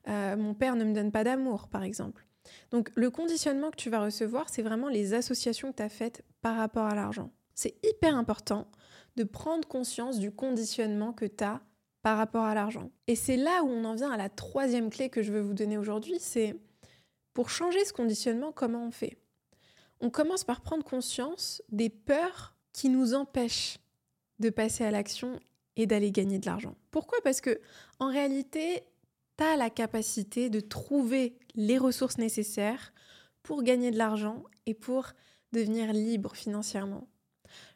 euh, 0.07 0.37
mon 0.37 0.53
père 0.53 0.75
ne 0.75 0.83
me 0.83 0.93
donne 0.93 1.11
pas 1.11 1.23
d'amour, 1.23 1.67
par 1.69 1.83
exemple. 1.83 2.25
Donc 2.69 2.91
le 2.95 3.09
conditionnement 3.09 3.71
que 3.71 3.77
tu 3.77 3.89
vas 3.89 4.03
recevoir, 4.03 4.49
c'est 4.49 4.61
vraiment 4.61 4.89
les 4.89 5.13
associations 5.13 5.71
que 5.71 5.77
tu 5.77 5.83
as 5.83 5.89
faites 5.89 6.23
par 6.41 6.57
rapport 6.57 6.85
à 6.85 6.93
l'argent. 6.93 7.31
C'est 7.55 7.75
hyper 7.83 8.15
important 8.15 8.67
de 9.15 9.23
prendre 9.23 9.67
conscience 9.67 10.19
du 10.19 10.31
conditionnement 10.31 11.13
que 11.13 11.25
tu 11.25 11.43
as 11.43 11.61
par 12.03 12.17
rapport 12.17 12.43
à 12.43 12.53
l'argent. 12.53 12.91
Et 13.07 13.15
c'est 13.15 13.37
là 13.37 13.63
où 13.63 13.67
on 13.67 13.83
en 13.83 13.95
vient 13.95 14.11
à 14.11 14.17
la 14.17 14.29
troisième 14.29 14.91
clé 14.91 15.09
que 15.09 15.23
je 15.23 15.31
veux 15.31 15.41
vous 15.41 15.55
donner 15.55 15.77
aujourd'hui, 15.77 16.17
c'est 16.19 16.55
pour 17.33 17.49
changer 17.49 17.83
ce 17.83 17.93
conditionnement, 17.93 18.51
comment 18.51 18.85
on 18.85 18.91
fait? 18.91 19.17
On 20.01 20.09
commence 20.09 20.43
par 20.43 20.61
prendre 20.61 20.83
conscience 20.83 21.61
des 21.69 21.89
peurs 21.89 22.55
qui 22.73 22.89
nous 22.89 23.13
empêchent 23.13 23.79
de 24.39 24.49
passer 24.49 24.83
à 24.83 24.91
l'action 24.91 25.39
et 25.75 25.87
d'aller 25.87 26.11
gagner 26.11 26.39
de 26.39 26.45
l'argent. 26.45 26.75
Pourquoi? 26.91 27.19
Parce 27.23 27.41
que 27.41 27.59
en 27.99 28.09
réalité, 28.09 28.83
tu 29.37 29.43
as 29.43 29.57
la 29.57 29.69
capacité 29.69 30.49
de 30.49 30.59
trouver 30.59 31.37
les 31.55 31.77
ressources 31.77 32.17
nécessaires 32.17 32.93
pour 33.43 33.63
gagner 33.63 33.91
de 33.91 33.97
l'argent 33.97 34.43
et 34.65 34.73
pour 34.73 35.11
devenir 35.51 35.93
libre 35.93 36.35
financièrement. 36.35 37.07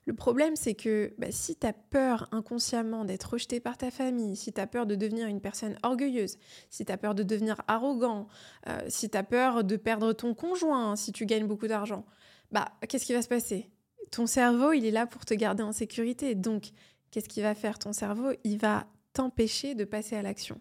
Le 0.05 0.13
problème, 0.13 0.55
c'est 0.55 0.74
que 0.74 1.13
bah, 1.17 1.27
si 1.29 1.55
tu 1.55 1.67
as 1.67 1.74
peur 1.74 2.27
inconsciemment 2.31 3.05
d'être 3.05 3.33
rejeté 3.33 3.59
par 3.59 3.77
ta 3.77 3.91
famille, 3.91 4.36
si 4.36 4.51
tu 4.51 4.59
as 4.59 4.67
peur 4.67 4.86
de 4.86 4.95
devenir 4.95 5.27
une 5.27 5.41
personne 5.41 5.77
orgueilleuse, 5.83 6.38
si 6.69 6.86
tu 6.86 6.91
as 6.91 6.98
peur 6.98 7.13
de 7.13 7.24
devenir 7.24 7.62
arrogant, 7.67 8.27
euh, 8.67 8.79
si 8.88 9.09
tu 9.09 9.17
as 9.17 9.24
peur 9.24 9.63
de 9.63 9.75
perdre 9.75 10.13
ton 10.13 10.33
conjoint 10.33 10.95
si 10.95 11.12
tu 11.12 11.25
gagnes 11.25 11.48
beaucoup 11.48 11.67
d'argent, 11.67 12.05
bah 12.51 12.71
qu'est-ce 12.88 13.05
qui 13.05 13.13
va 13.13 13.21
se 13.21 13.27
passer? 13.27 13.69
Ton 14.12 14.25
cerveau, 14.25 14.74
il 14.74 14.86
est 14.86 14.91
là 14.91 15.05
pour 15.05 15.25
te 15.25 15.33
garder 15.33 15.62
en 15.62 15.71
sécurité. 15.71 16.33
Donc, 16.33 16.71
qu'est-ce 17.12 17.29
qu'il 17.29 17.43
va 17.43 17.53
faire 17.53 17.77
Ton 17.77 17.93
cerveau, 17.93 18.31
il 18.43 18.57
va 18.57 18.88
t'empêcher 19.13 19.75
de 19.75 19.83
passer 19.83 20.15
à 20.15 20.21
l'action. 20.21 20.59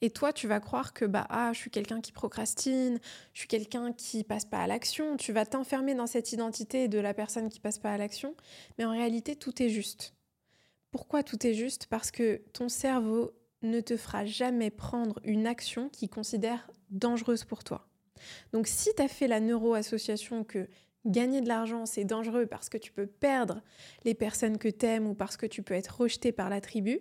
Et 0.00 0.10
toi, 0.10 0.32
tu 0.32 0.46
vas 0.46 0.60
croire 0.60 0.92
que 0.92 1.04
bah 1.04 1.26
ah, 1.30 1.50
je 1.52 1.58
suis 1.58 1.70
quelqu'un 1.70 2.00
qui 2.00 2.12
procrastine, 2.12 2.98
je 3.32 3.40
suis 3.40 3.48
quelqu'un 3.48 3.92
qui 3.92 4.24
passe 4.24 4.44
pas 4.44 4.58
à 4.58 4.66
l'action. 4.66 5.16
Tu 5.16 5.32
vas 5.32 5.46
t'enfermer 5.46 5.94
dans 5.94 6.06
cette 6.06 6.32
identité 6.32 6.88
de 6.88 6.98
la 6.98 7.14
personne 7.14 7.48
qui 7.48 7.60
passe 7.60 7.78
pas 7.78 7.92
à 7.92 7.98
l'action, 7.98 8.34
mais 8.78 8.84
en 8.84 8.90
réalité, 8.90 9.36
tout 9.36 9.62
est 9.62 9.68
juste. 9.68 10.14
Pourquoi 10.90 11.22
tout 11.22 11.46
est 11.46 11.54
juste? 11.54 11.86
Parce 11.86 12.10
que 12.10 12.40
ton 12.52 12.68
cerveau 12.68 13.32
ne 13.62 13.80
te 13.80 13.96
fera 13.96 14.24
jamais 14.24 14.70
prendre 14.70 15.20
une 15.24 15.46
action 15.46 15.88
qu'il 15.88 16.08
considère 16.08 16.70
dangereuse 16.90 17.44
pour 17.44 17.64
toi. 17.64 17.88
Donc 18.52 18.66
si 18.66 18.94
tu 18.94 19.02
as 19.02 19.08
fait 19.08 19.28
la 19.28 19.40
neuroassociation 19.40 20.44
que 20.44 20.68
gagner 21.06 21.40
de 21.40 21.48
l'argent, 21.48 21.86
c'est 21.86 22.04
dangereux 22.04 22.46
parce 22.46 22.68
que 22.68 22.78
tu 22.78 22.92
peux 22.92 23.06
perdre 23.06 23.62
les 24.04 24.14
personnes 24.14 24.58
que 24.58 24.68
tu 24.68 24.86
aimes 24.86 25.06
ou 25.06 25.14
parce 25.14 25.36
que 25.36 25.46
tu 25.46 25.62
peux 25.62 25.74
être 25.74 26.00
rejeté 26.00 26.32
par 26.32 26.50
la 26.50 26.60
tribu, 26.60 27.00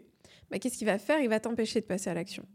bah, 0.50 0.60
qu'est-ce 0.60 0.77
qu'il 0.77 0.88
va 0.88 0.98
faire? 0.98 1.19
Il 1.19 1.29
va 1.29 1.39
t'empêcher 1.39 1.81
de 1.81 1.86
passer 1.86 2.10
à 2.10 2.13
l'action. 2.13 2.46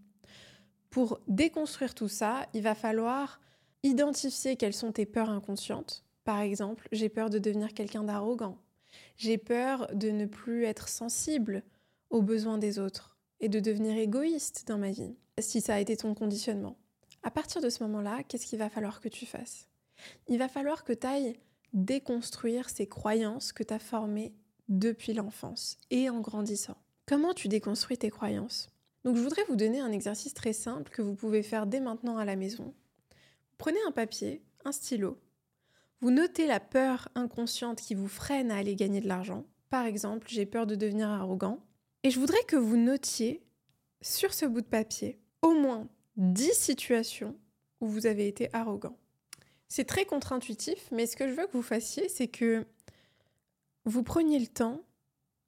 Pour 0.92 1.20
déconstruire 1.26 1.94
tout 1.94 2.06
ça, 2.06 2.46
il 2.52 2.62
va 2.62 2.74
falloir 2.74 3.40
identifier 3.82 4.56
quelles 4.56 4.74
sont 4.74 4.92
tes 4.92 5.06
peurs 5.06 5.30
inconscientes. 5.30 6.04
Par 6.22 6.40
exemple, 6.40 6.86
j'ai 6.92 7.08
peur 7.08 7.30
de 7.30 7.38
devenir 7.38 7.72
quelqu'un 7.72 8.04
d'arrogant. 8.04 8.58
J'ai 9.16 9.38
peur 9.38 9.88
de 9.94 10.10
ne 10.10 10.26
plus 10.26 10.64
être 10.64 10.88
sensible 10.88 11.62
aux 12.10 12.20
besoins 12.20 12.58
des 12.58 12.78
autres 12.78 13.16
et 13.40 13.48
de 13.48 13.58
devenir 13.58 13.96
égoïste 13.96 14.68
dans 14.68 14.76
ma 14.76 14.90
vie, 14.90 15.16
si 15.38 15.62
ça 15.62 15.76
a 15.76 15.80
été 15.80 15.96
ton 15.96 16.14
conditionnement. 16.14 16.76
À 17.22 17.30
partir 17.30 17.62
de 17.62 17.70
ce 17.70 17.82
moment-là, 17.84 18.22
qu'est-ce 18.24 18.44
qu'il 18.44 18.58
va 18.58 18.68
falloir 18.68 19.00
que 19.00 19.08
tu 19.08 19.24
fasses? 19.24 19.68
Il 20.28 20.38
va 20.38 20.48
falloir 20.48 20.84
que 20.84 20.92
tu 20.92 21.06
ailles 21.06 21.40
déconstruire 21.72 22.68
ces 22.68 22.86
croyances 22.86 23.54
que 23.54 23.62
tu 23.62 23.72
as 23.72 23.78
formées 23.78 24.34
depuis 24.68 25.14
l'enfance 25.14 25.78
et 25.90 26.10
en 26.10 26.20
grandissant. 26.20 26.76
Comment 27.06 27.32
tu 27.32 27.48
déconstruis 27.48 27.96
tes 27.96 28.10
croyances? 28.10 28.71
Donc 29.04 29.16
je 29.16 29.22
voudrais 29.22 29.44
vous 29.48 29.56
donner 29.56 29.80
un 29.80 29.92
exercice 29.92 30.34
très 30.34 30.52
simple 30.52 30.90
que 30.90 31.02
vous 31.02 31.14
pouvez 31.14 31.42
faire 31.42 31.66
dès 31.66 31.80
maintenant 31.80 32.18
à 32.18 32.24
la 32.24 32.36
maison. 32.36 32.74
prenez 33.58 33.78
un 33.86 33.92
papier, 33.92 34.42
un 34.64 34.72
stylo, 34.72 35.18
vous 36.00 36.10
notez 36.10 36.46
la 36.46 36.58
peur 36.58 37.08
inconsciente 37.14 37.80
qui 37.80 37.94
vous 37.94 38.08
freine 38.08 38.50
à 38.50 38.56
aller 38.56 38.74
gagner 38.74 39.00
de 39.00 39.06
l'argent. 39.06 39.44
Par 39.70 39.86
exemple, 39.86 40.26
j'ai 40.28 40.46
peur 40.46 40.66
de 40.66 40.74
devenir 40.74 41.08
arrogant. 41.08 41.60
Et 42.02 42.10
je 42.10 42.18
voudrais 42.18 42.42
que 42.42 42.56
vous 42.56 42.76
notiez 42.76 43.40
sur 44.00 44.34
ce 44.34 44.44
bout 44.44 44.62
de 44.62 44.66
papier 44.66 45.20
au 45.42 45.52
moins 45.54 45.88
10 46.16 46.54
situations 46.54 47.36
où 47.80 47.86
vous 47.86 48.06
avez 48.06 48.26
été 48.26 48.48
arrogant. 48.52 48.98
C'est 49.68 49.84
très 49.84 50.04
contre-intuitif, 50.04 50.88
mais 50.90 51.06
ce 51.06 51.16
que 51.16 51.28
je 51.28 51.34
veux 51.34 51.46
que 51.46 51.52
vous 51.52 51.62
fassiez, 51.62 52.08
c'est 52.08 52.26
que 52.26 52.66
vous 53.84 54.02
preniez 54.02 54.40
le 54.40 54.48
temps 54.48 54.82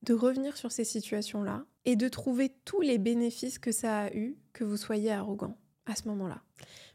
de 0.05 0.15
revenir 0.15 0.57
sur 0.57 0.71
ces 0.71 0.85
situations-là 0.85 1.65
et 1.85 1.97
de 1.97 2.09
trouver 2.09 2.51
tous 2.65 2.81
les 2.81 2.99
bénéfices 2.99 3.59
que 3.59 3.73
ça 3.73 4.03
a 4.03 4.13
eu 4.13 4.37
que 4.53 4.65
vous 4.65 4.77
soyez 4.77 5.11
arrogant 5.11 5.57
à 5.87 5.97
ce 5.97 6.09
moment-là. 6.09 6.43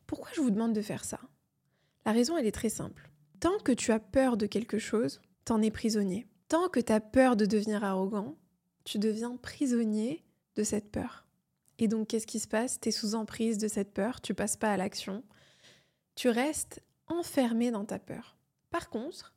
Pourquoi 0.08 0.30
je 0.34 0.42
vous 0.42 0.52
demande 0.52 0.74
de 0.74 0.82
faire 0.82 1.04
ça? 1.04 1.20
La 2.06 2.12
raison, 2.12 2.38
elle 2.38 2.48
est 2.48 2.52
très 2.52 2.70
simple. 2.70 3.10
Tant 3.40 3.58
que 3.60 3.72
tu 3.72 3.92
as 3.92 4.00
peur 4.00 4.38
de 4.38 4.46
quelque 4.46 4.80
chose, 4.80 5.22
t'en 5.46 5.62
es 5.62 5.72
prisonnier. 5.72 6.28
Tant 6.48 6.70
que 6.70 6.80
tu 6.80 6.92
as 6.92 7.00
peur 7.00 7.36
de 7.36 7.46
devenir 7.46 7.84
arrogant, 7.84 8.36
tu 8.84 8.98
deviens 8.98 9.38
prisonnier 9.38 10.24
de 10.56 10.64
cette 10.64 10.92
peur. 10.92 11.28
Et 11.78 11.88
donc, 11.88 12.08
qu'est-ce 12.08 12.28
qui 12.28 12.40
se 12.40 12.48
passe? 12.48 12.80
Tu 12.80 12.90
es 12.90 12.92
sous 12.92 13.16
emprise 13.16 13.58
de 13.58 13.68
cette 13.68 13.94
peur, 13.94 14.22
tu 14.22 14.34
passes 14.34 14.58
pas 14.58 14.72
à 14.72 14.78
l'action, 14.78 15.24
tu 16.16 16.28
restes 16.30 16.82
enfermé 17.08 17.72
dans 17.72 17.86
ta 17.86 18.00
peur. 18.00 18.38
Par 18.72 18.90
contre, 18.90 19.34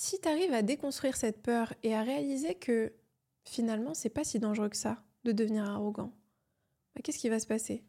Si 0.00 0.20
tu 0.20 0.28
arrives 0.28 0.54
à 0.54 0.62
déconstruire 0.62 1.16
cette 1.16 1.42
peur 1.42 1.74
et 1.82 1.92
à 1.92 2.02
réaliser 2.02 2.54
que 2.54 2.92
finalement, 3.42 3.94
c'est 3.94 4.08
pas 4.08 4.22
si 4.22 4.38
dangereux 4.38 4.68
que 4.68 4.76
ça 4.76 5.02
de 5.24 5.32
devenir 5.32 5.68
arrogant, 5.68 6.12
bah, 6.94 7.00
qu'est-ce 7.02 7.18
qui 7.18 7.28
va 7.28 7.40
se 7.40 7.48
passer? 7.48 7.82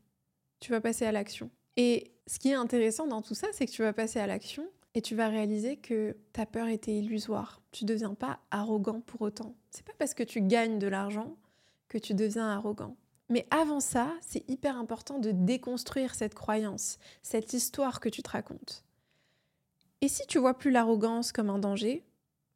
Tu 0.60 0.72
vas 0.72 0.82
passer 0.82 1.06
à 1.06 1.12
l'action. 1.12 1.51
Et 1.78 2.12
ce 2.25 2.39
qui 2.39 2.50
est 2.50 2.56
intéressant 2.56 3.06
dans 3.06 3.22
tout 3.22 3.36
ça, 3.36 3.46
c'est 3.54 3.68
que 3.68 3.72
tu 3.72 3.84
vas 3.84 3.94
passer 3.94 4.20
à 4.20 4.25
l'action 4.25 4.68
et 4.96 5.04
tu 5.04 5.13
vas 5.13 5.28
réaliser 5.28 5.78
que 5.78 6.18
ta 6.34 6.48
peur 6.48 6.68
était 6.68 6.96
illusoire. 6.96 7.62
Tu 7.72 7.86
ne 7.86 7.89
deviens 7.89 8.16
pas 8.16 8.39
arrogant 8.50 9.01
pour 9.01 9.22
autant. 9.22 9.54
C'est 9.70 9.86
pas 9.86 9.94
parce 10.00 10.16
que 10.16 10.24
tu 10.24 10.42
gagnes 10.42 10.80
de 10.80 10.88
l'argent 10.88 11.38
que 11.89 12.00
tu 12.00 12.16
deviens 12.16 12.50
arrogant. 12.50 12.98
Mais 13.30 13.46
avant 13.51 13.80
ça, 13.80 14.12
c'est 14.22 14.50
hyper 14.50 14.78
important 14.78 15.20
de 15.20 15.30
déconstruire 15.30 16.16
cette 16.16 16.34
croyance, 16.34 16.98
cette 17.22 17.54
histoire 17.54 18.00
que 18.00 18.10
tu 18.10 18.24
te 18.24 18.32
racontes. 18.32 18.84
Et 20.01 20.08
si 20.08 20.25
tu 20.27 20.39
vois 20.39 20.58
plus 20.58 20.72
l'arrogance 20.72 21.32
comme 21.32 21.50
un 21.50 21.60
danger, 21.60 22.06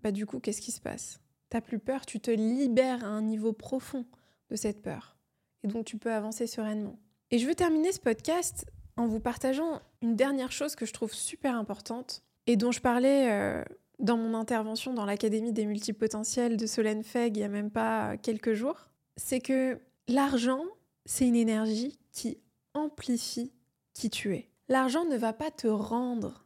bah 0.01 0.11
du 0.11 0.25
coup, 0.25 0.39
qu'est-ce 0.39 0.61
qui 0.61 0.71
se 0.71 0.81
passe? 0.81 1.19
T'as 1.49 1.61
plus 1.61 1.79
peur, 1.79 2.05
tu 2.05 2.19
te 2.19 2.31
libères 2.31 3.03
à 3.03 3.07
un 3.07 3.21
niveau 3.21 3.53
profond 3.53 4.05
de 4.49 4.55
cette 4.55 4.81
peur. 4.81 5.17
Et 5.63 5.67
donc 5.67 5.85
tu 5.85 5.97
peux 5.97 6.11
avancer 6.11 6.47
sereinement. 6.47 6.97
Et 7.31 7.39
je 7.39 7.47
veux 7.47 7.55
terminer 7.55 7.91
ce 7.91 7.99
podcast 7.99 8.65
en 8.97 9.07
vous 9.07 9.19
partageant 9.19 9.81
une 10.01 10.15
dernière 10.15 10.51
chose 10.51 10.75
que 10.75 10.85
je 10.85 10.93
trouve 10.93 11.13
super 11.13 11.55
importante 11.55 12.23
et 12.47 12.57
dont 12.57 12.71
je 12.71 12.81
parlais 12.81 13.31
euh, 13.31 13.63
dans 13.99 14.17
mon 14.17 14.33
intervention 14.33 14.93
dans 14.93 15.05
l'Académie 15.05 15.53
des 15.53 15.65
multipotentiels 15.65 16.57
de 16.57 16.65
Solène 16.65 17.03
Feg 17.03 17.35
il 17.35 17.39
n'y 17.39 17.45
a 17.45 17.49
même 17.49 17.71
pas 17.71 18.17
quelques 18.17 18.53
jours. 18.53 18.89
C'est 19.15 19.39
que 19.39 19.79
l'argent, 20.07 20.63
c'est 21.05 21.27
une 21.27 21.35
énergie 21.35 21.97
qui 22.11 22.37
amplifie 22.73 23.51
qui 23.93 24.09
tu 24.09 24.35
es. 24.35 24.49
L'argent 24.69 25.05
ne 25.05 25.17
va 25.17 25.33
pas 25.33 25.51
te 25.51 25.67
rendre 25.67 26.42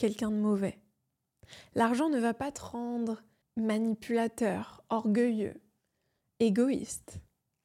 quelqu'un 0.00 0.30
de 0.30 0.36
mauvais. 0.36 0.78
L'argent 1.74 2.08
ne 2.08 2.18
va 2.18 2.32
pas 2.32 2.50
te 2.50 2.62
rendre 2.62 3.22
manipulateur, 3.56 4.82
orgueilleux, 4.88 5.60
égoïste. 6.40 7.20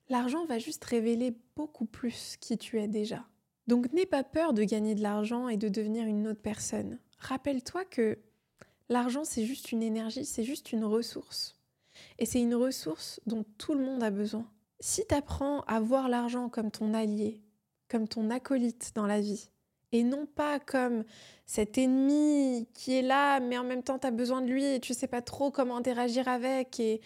L'argent 0.10 0.46
va 0.46 0.60
juste 0.60 0.84
révéler 0.84 1.34
beaucoup 1.56 1.86
plus 1.86 2.36
qui 2.42 2.58
tu 2.58 2.80
es 2.80 2.90
déjà. 2.90 3.26
Donc 3.68 3.92
n'aie 3.94 4.06
pas 4.06 4.26
peur 4.26 4.54
de 4.54 4.64
gagner 4.64 4.96
de 4.96 5.02
l'argent 5.02 5.48
et 5.48 5.56
de 5.56 5.70
devenir 5.70 6.06
une 6.06 6.28
autre 6.28 6.42
personne. 6.42 7.00
Rappelle-toi 7.20 7.86
que 7.86 8.20
l'argent, 8.90 9.24
c'est 9.24 9.46
juste 9.46 9.72
une 9.72 9.82
énergie, 9.82 10.26
c'est 10.26 10.44
juste 10.44 10.74
une 10.74 10.84
ressource. 10.84 11.56
Et 12.20 12.26
c'est 12.26 12.42
une 12.42 12.56
ressource 12.56 13.22
dont 13.26 13.46
tout 13.58 13.74
le 13.74 13.84
monde 13.84 14.04
a 14.04 14.12
besoin. 14.12 14.52
Si 14.82 15.08
tu 15.08 15.16
apprends 15.16 15.62
à 15.62 15.80
voir 15.80 16.10
l'argent 16.10 16.50
comme 16.50 16.70
ton 16.70 16.94
allié, 16.94 17.42
comme 17.88 18.10
ton 18.10 18.30
acolyte 18.30 18.92
dans 18.94 19.08
la 19.08 19.22
vie, 19.22 19.50
et 19.92 20.04
non 20.04 20.26
pas 20.26 20.60
comme 20.60 21.04
cet 21.46 21.78
ennemi 21.78 22.68
qui 22.74 22.96
est 22.96 23.02
là, 23.02 23.40
mais 23.40 23.58
en 23.58 23.64
même 23.64 23.84
temps 23.84 24.00
tu 24.00 24.08
as 24.08 24.12
besoin 24.12 24.42
de 24.42 24.48
lui 24.48 24.66
et 24.66 24.80
tu 24.80 24.94
sais 24.94 25.08
pas 25.08 25.22
trop 25.22 25.52
comment 25.52 25.78
interagir 25.78 26.28
avec, 26.28 26.80
et 26.80 27.02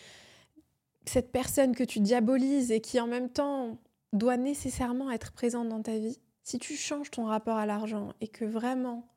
cette 1.05 1.31
personne 1.31 1.75
que 1.75 1.83
tu 1.83 1.99
diabolises 1.99 2.71
et 2.71 2.81
qui 2.81 2.99
en 2.99 3.07
même 3.07 3.29
temps 3.29 3.77
doit 4.13 4.37
nécessairement 4.37 5.11
être 5.11 5.31
présente 5.31 5.69
dans 5.69 5.81
ta 5.81 5.97
vie, 5.97 6.19
si 6.43 6.57
tu 6.59 6.75
changes 6.75 7.11
ton 7.11 7.25
rapport 7.25 7.57
à 7.57 7.65
l'argent 7.65 8.13
et 8.21 8.27
que 8.27 8.45
vraiment 8.45 9.07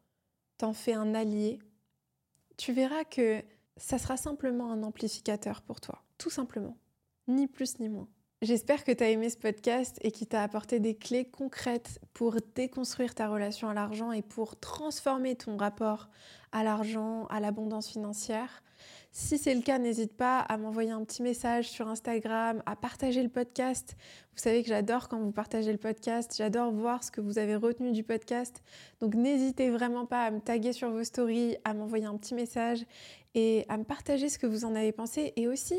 t'en 0.58 0.72
fais 0.72 0.92
un 0.94 1.14
allié, 1.14 1.58
tu 2.56 2.72
verras 2.72 3.04
que 3.04 3.42
ça 3.76 3.98
sera 3.98 4.16
simplement 4.16 4.70
un 4.70 4.82
amplificateur 4.82 5.62
pour 5.62 5.80
toi, 5.80 6.02
tout 6.18 6.30
simplement, 6.30 6.76
ni 7.26 7.46
plus 7.46 7.78
ni 7.78 7.88
moins. 7.88 8.08
J'espère 8.42 8.82
que 8.82 8.90
tu 8.90 9.04
as 9.04 9.08
aimé 9.08 9.30
ce 9.30 9.36
podcast 9.36 10.00
et 10.02 10.10
qu'il 10.10 10.26
t'a 10.26 10.42
apporté 10.42 10.80
des 10.80 10.96
clés 10.96 11.24
concrètes 11.24 12.00
pour 12.12 12.38
déconstruire 12.56 13.14
ta 13.14 13.28
relation 13.28 13.68
à 13.68 13.74
l'argent 13.74 14.10
et 14.10 14.22
pour 14.22 14.58
transformer 14.58 15.36
ton 15.36 15.56
rapport 15.56 16.08
à 16.50 16.64
l'argent, 16.64 17.26
à 17.26 17.38
l'abondance 17.38 17.86
financière. 17.86 18.64
Si 19.12 19.38
c'est 19.38 19.54
le 19.54 19.60
cas, 19.60 19.78
n'hésite 19.78 20.16
pas 20.16 20.40
à 20.40 20.56
m'envoyer 20.56 20.90
un 20.90 21.04
petit 21.04 21.22
message 21.22 21.70
sur 21.70 21.86
Instagram, 21.86 22.64
à 22.66 22.74
partager 22.74 23.22
le 23.22 23.28
podcast. 23.28 23.94
Vous 24.34 24.42
savez 24.42 24.64
que 24.64 24.68
j'adore 24.70 25.08
quand 25.08 25.20
vous 25.20 25.30
partagez 25.30 25.70
le 25.70 25.78
podcast, 25.78 26.34
j'adore 26.36 26.72
voir 26.72 27.04
ce 27.04 27.12
que 27.12 27.20
vous 27.20 27.38
avez 27.38 27.54
retenu 27.54 27.92
du 27.92 28.02
podcast. 28.02 28.60
Donc 28.98 29.14
n'hésitez 29.14 29.70
vraiment 29.70 30.04
pas 30.04 30.24
à 30.24 30.32
me 30.32 30.40
taguer 30.40 30.72
sur 30.72 30.90
vos 30.90 31.04
stories, 31.04 31.58
à 31.64 31.74
m'envoyer 31.74 32.06
un 32.06 32.16
petit 32.16 32.34
message 32.34 32.80
et 33.36 33.64
à 33.68 33.76
me 33.76 33.84
partager 33.84 34.28
ce 34.28 34.40
que 34.40 34.48
vous 34.48 34.64
en 34.64 34.74
avez 34.74 34.90
pensé. 34.90 35.32
Et 35.36 35.46
aussi, 35.46 35.78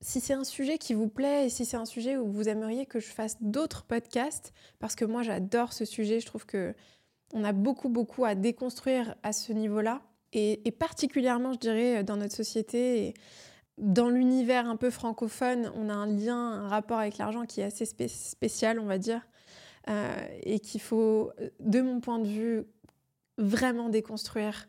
si 0.00 0.20
c'est 0.20 0.34
un 0.34 0.44
sujet 0.44 0.78
qui 0.78 0.94
vous 0.94 1.08
plaît 1.08 1.46
et 1.46 1.48
si 1.48 1.64
c'est 1.64 1.76
un 1.76 1.86
sujet 1.86 2.16
où 2.16 2.30
vous 2.30 2.48
aimeriez 2.48 2.86
que 2.86 3.00
je 3.00 3.06
fasse 3.06 3.36
d'autres 3.40 3.84
podcasts, 3.84 4.52
parce 4.78 4.94
que 4.94 5.04
moi 5.04 5.22
j'adore 5.22 5.72
ce 5.72 5.84
sujet, 5.84 6.20
je 6.20 6.26
trouve 6.26 6.46
que 6.46 6.74
on 7.32 7.44
a 7.44 7.52
beaucoup 7.52 7.88
beaucoup 7.88 8.24
à 8.24 8.34
déconstruire 8.34 9.14
à 9.22 9.32
ce 9.32 9.52
niveau-là. 9.52 10.02
Et, 10.32 10.70
particulièrement, 10.70 11.54
je 11.54 11.58
dirais, 11.58 12.04
dans 12.04 12.18
notre 12.18 12.34
société, 12.34 13.06
et 13.06 13.14
dans 13.78 14.10
l'univers 14.10 14.68
un 14.68 14.76
peu 14.76 14.90
francophone, 14.90 15.72
on 15.74 15.88
a 15.88 15.94
un 15.94 16.06
lien, 16.06 16.36
un 16.36 16.68
rapport 16.68 16.98
avec 16.98 17.16
l'argent 17.16 17.46
qui 17.46 17.62
est 17.62 17.64
assez 17.64 17.86
spécial, 17.86 18.78
on 18.78 18.84
va 18.84 18.98
dire, 18.98 19.22
euh, 19.88 20.14
et 20.42 20.60
qu'il 20.60 20.80
faut, 20.80 21.32
de 21.60 21.80
mon 21.80 22.00
point 22.00 22.18
de 22.18 22.28
vue, 22.28 22.64
vraiment 23.38 23.88
déconstruire. 23.88 24.68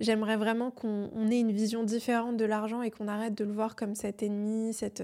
J'aimerais 0.00 0.36
vraiment 0.36 0.70
qu'on 0.70 1.30
ait 1.30 1.40
une 1.40 1.52
vision 1.52 1.84
différente 1.84 2.36
de 2.36 2.44
l'argent 2.44 2.82
et 2.82 2.90
qu'on 2.90 3.06
arrête 3.06 3.34
de 3.34 3.44
le 3.44 3.52
voir 3.52 3.76
comme 3.76 3.94
cet 3.94 4.22
ennemi, 4.22 4.72
cette, 4.72 5.02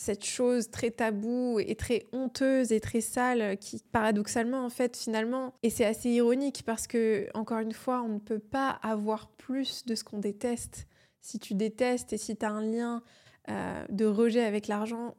cette 0.00 0.24
chose 0.24 0.70
très 0.70 0.90
taboue 0.90 1.60
et 1.60 1.74
très 1.74 2.06
honteuse 2.12 2.72
et 2.72 2.80
très 2.80 3.02
sale 3.02 3.58
qui 3.58 3.82
paradoxalement 3.92 4.64
en 4.64 4.70
fait 4.70 4.96
finalement 4.96 5.52
et 5.62 5.68
c'est 5.68 5.84
assez 5.84 6.08
ironique 6.08 6.62
parce 6.64 6.86
que 6.86 7.28
encore 7.34 7.58
une 7.58 7.74
fois 7.74 8.00
on 8.00 8.14
ne 8.14 8.18
peut 8.18 8.38
pas 8.38 8.70
avoir 8.82 9.28
plus 9.28 9.84
de 9.84 9.94
ce 9.94 10.02
qu'on 10.02 10.18
déteste. 10.18 10.86
Si 11.20 11.38
tu 11.38 11.52
détestes 11.52 12.14
et 12.14 12.16
si 12.16 12.34
tu 12.34 12.46
as 12.46 12.50
un 12.50 12.62
lien 12.62 13.02
euh, 13.50 13.84
de 13.90 14.06
rejet 14.06 14.42
avec 14.42 14.68
l'argent 14.68 15.16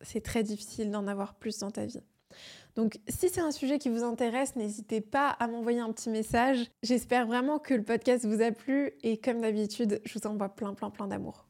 c'est 0.00 0.20
très 0.22 0.42
difficile 0.42 0.90
d'en 0.90 1.06
avoir 1.06 1.34
plus 1.34 1.58
dans 1.58 1.70
ta 1.70 1.86
vie 1.86 2.02
donc 2.76 2.98
si 3.08 3.28
c'est 3.28 3.40
un 3.40 3.52
sujet 3.52 3.78
qui 3.78 3.88
vous 3.88 4.02
intéresse, 4.02 4.56
n'hésitez 4.56 5.00
pas 5.00 5.28
à 5.28 5.46
m'envoyer 5.46 5.80
un 5.80 5.92
petit 5.92 6.10
message. 6.10 6.70
J'espère 6.82 7.26
vraiment 7.26 7.58
que 7.58 7.74
le 7.74 7.84
podcast 7.84 8.26
vous 8.26 8.42
a 8.42 8.50
plu 8.50 8.92
et 9.02 9.18
comme 9.18 9.40
d'habitude, 9.40 10.00
je 10.04 10.18
vous 10.18 10.26
envoie 10.26 10.48
plein 10.48 10.74
plein 10.74 10.90
plein 10.90 11.06
d'amour. 11.06 11.46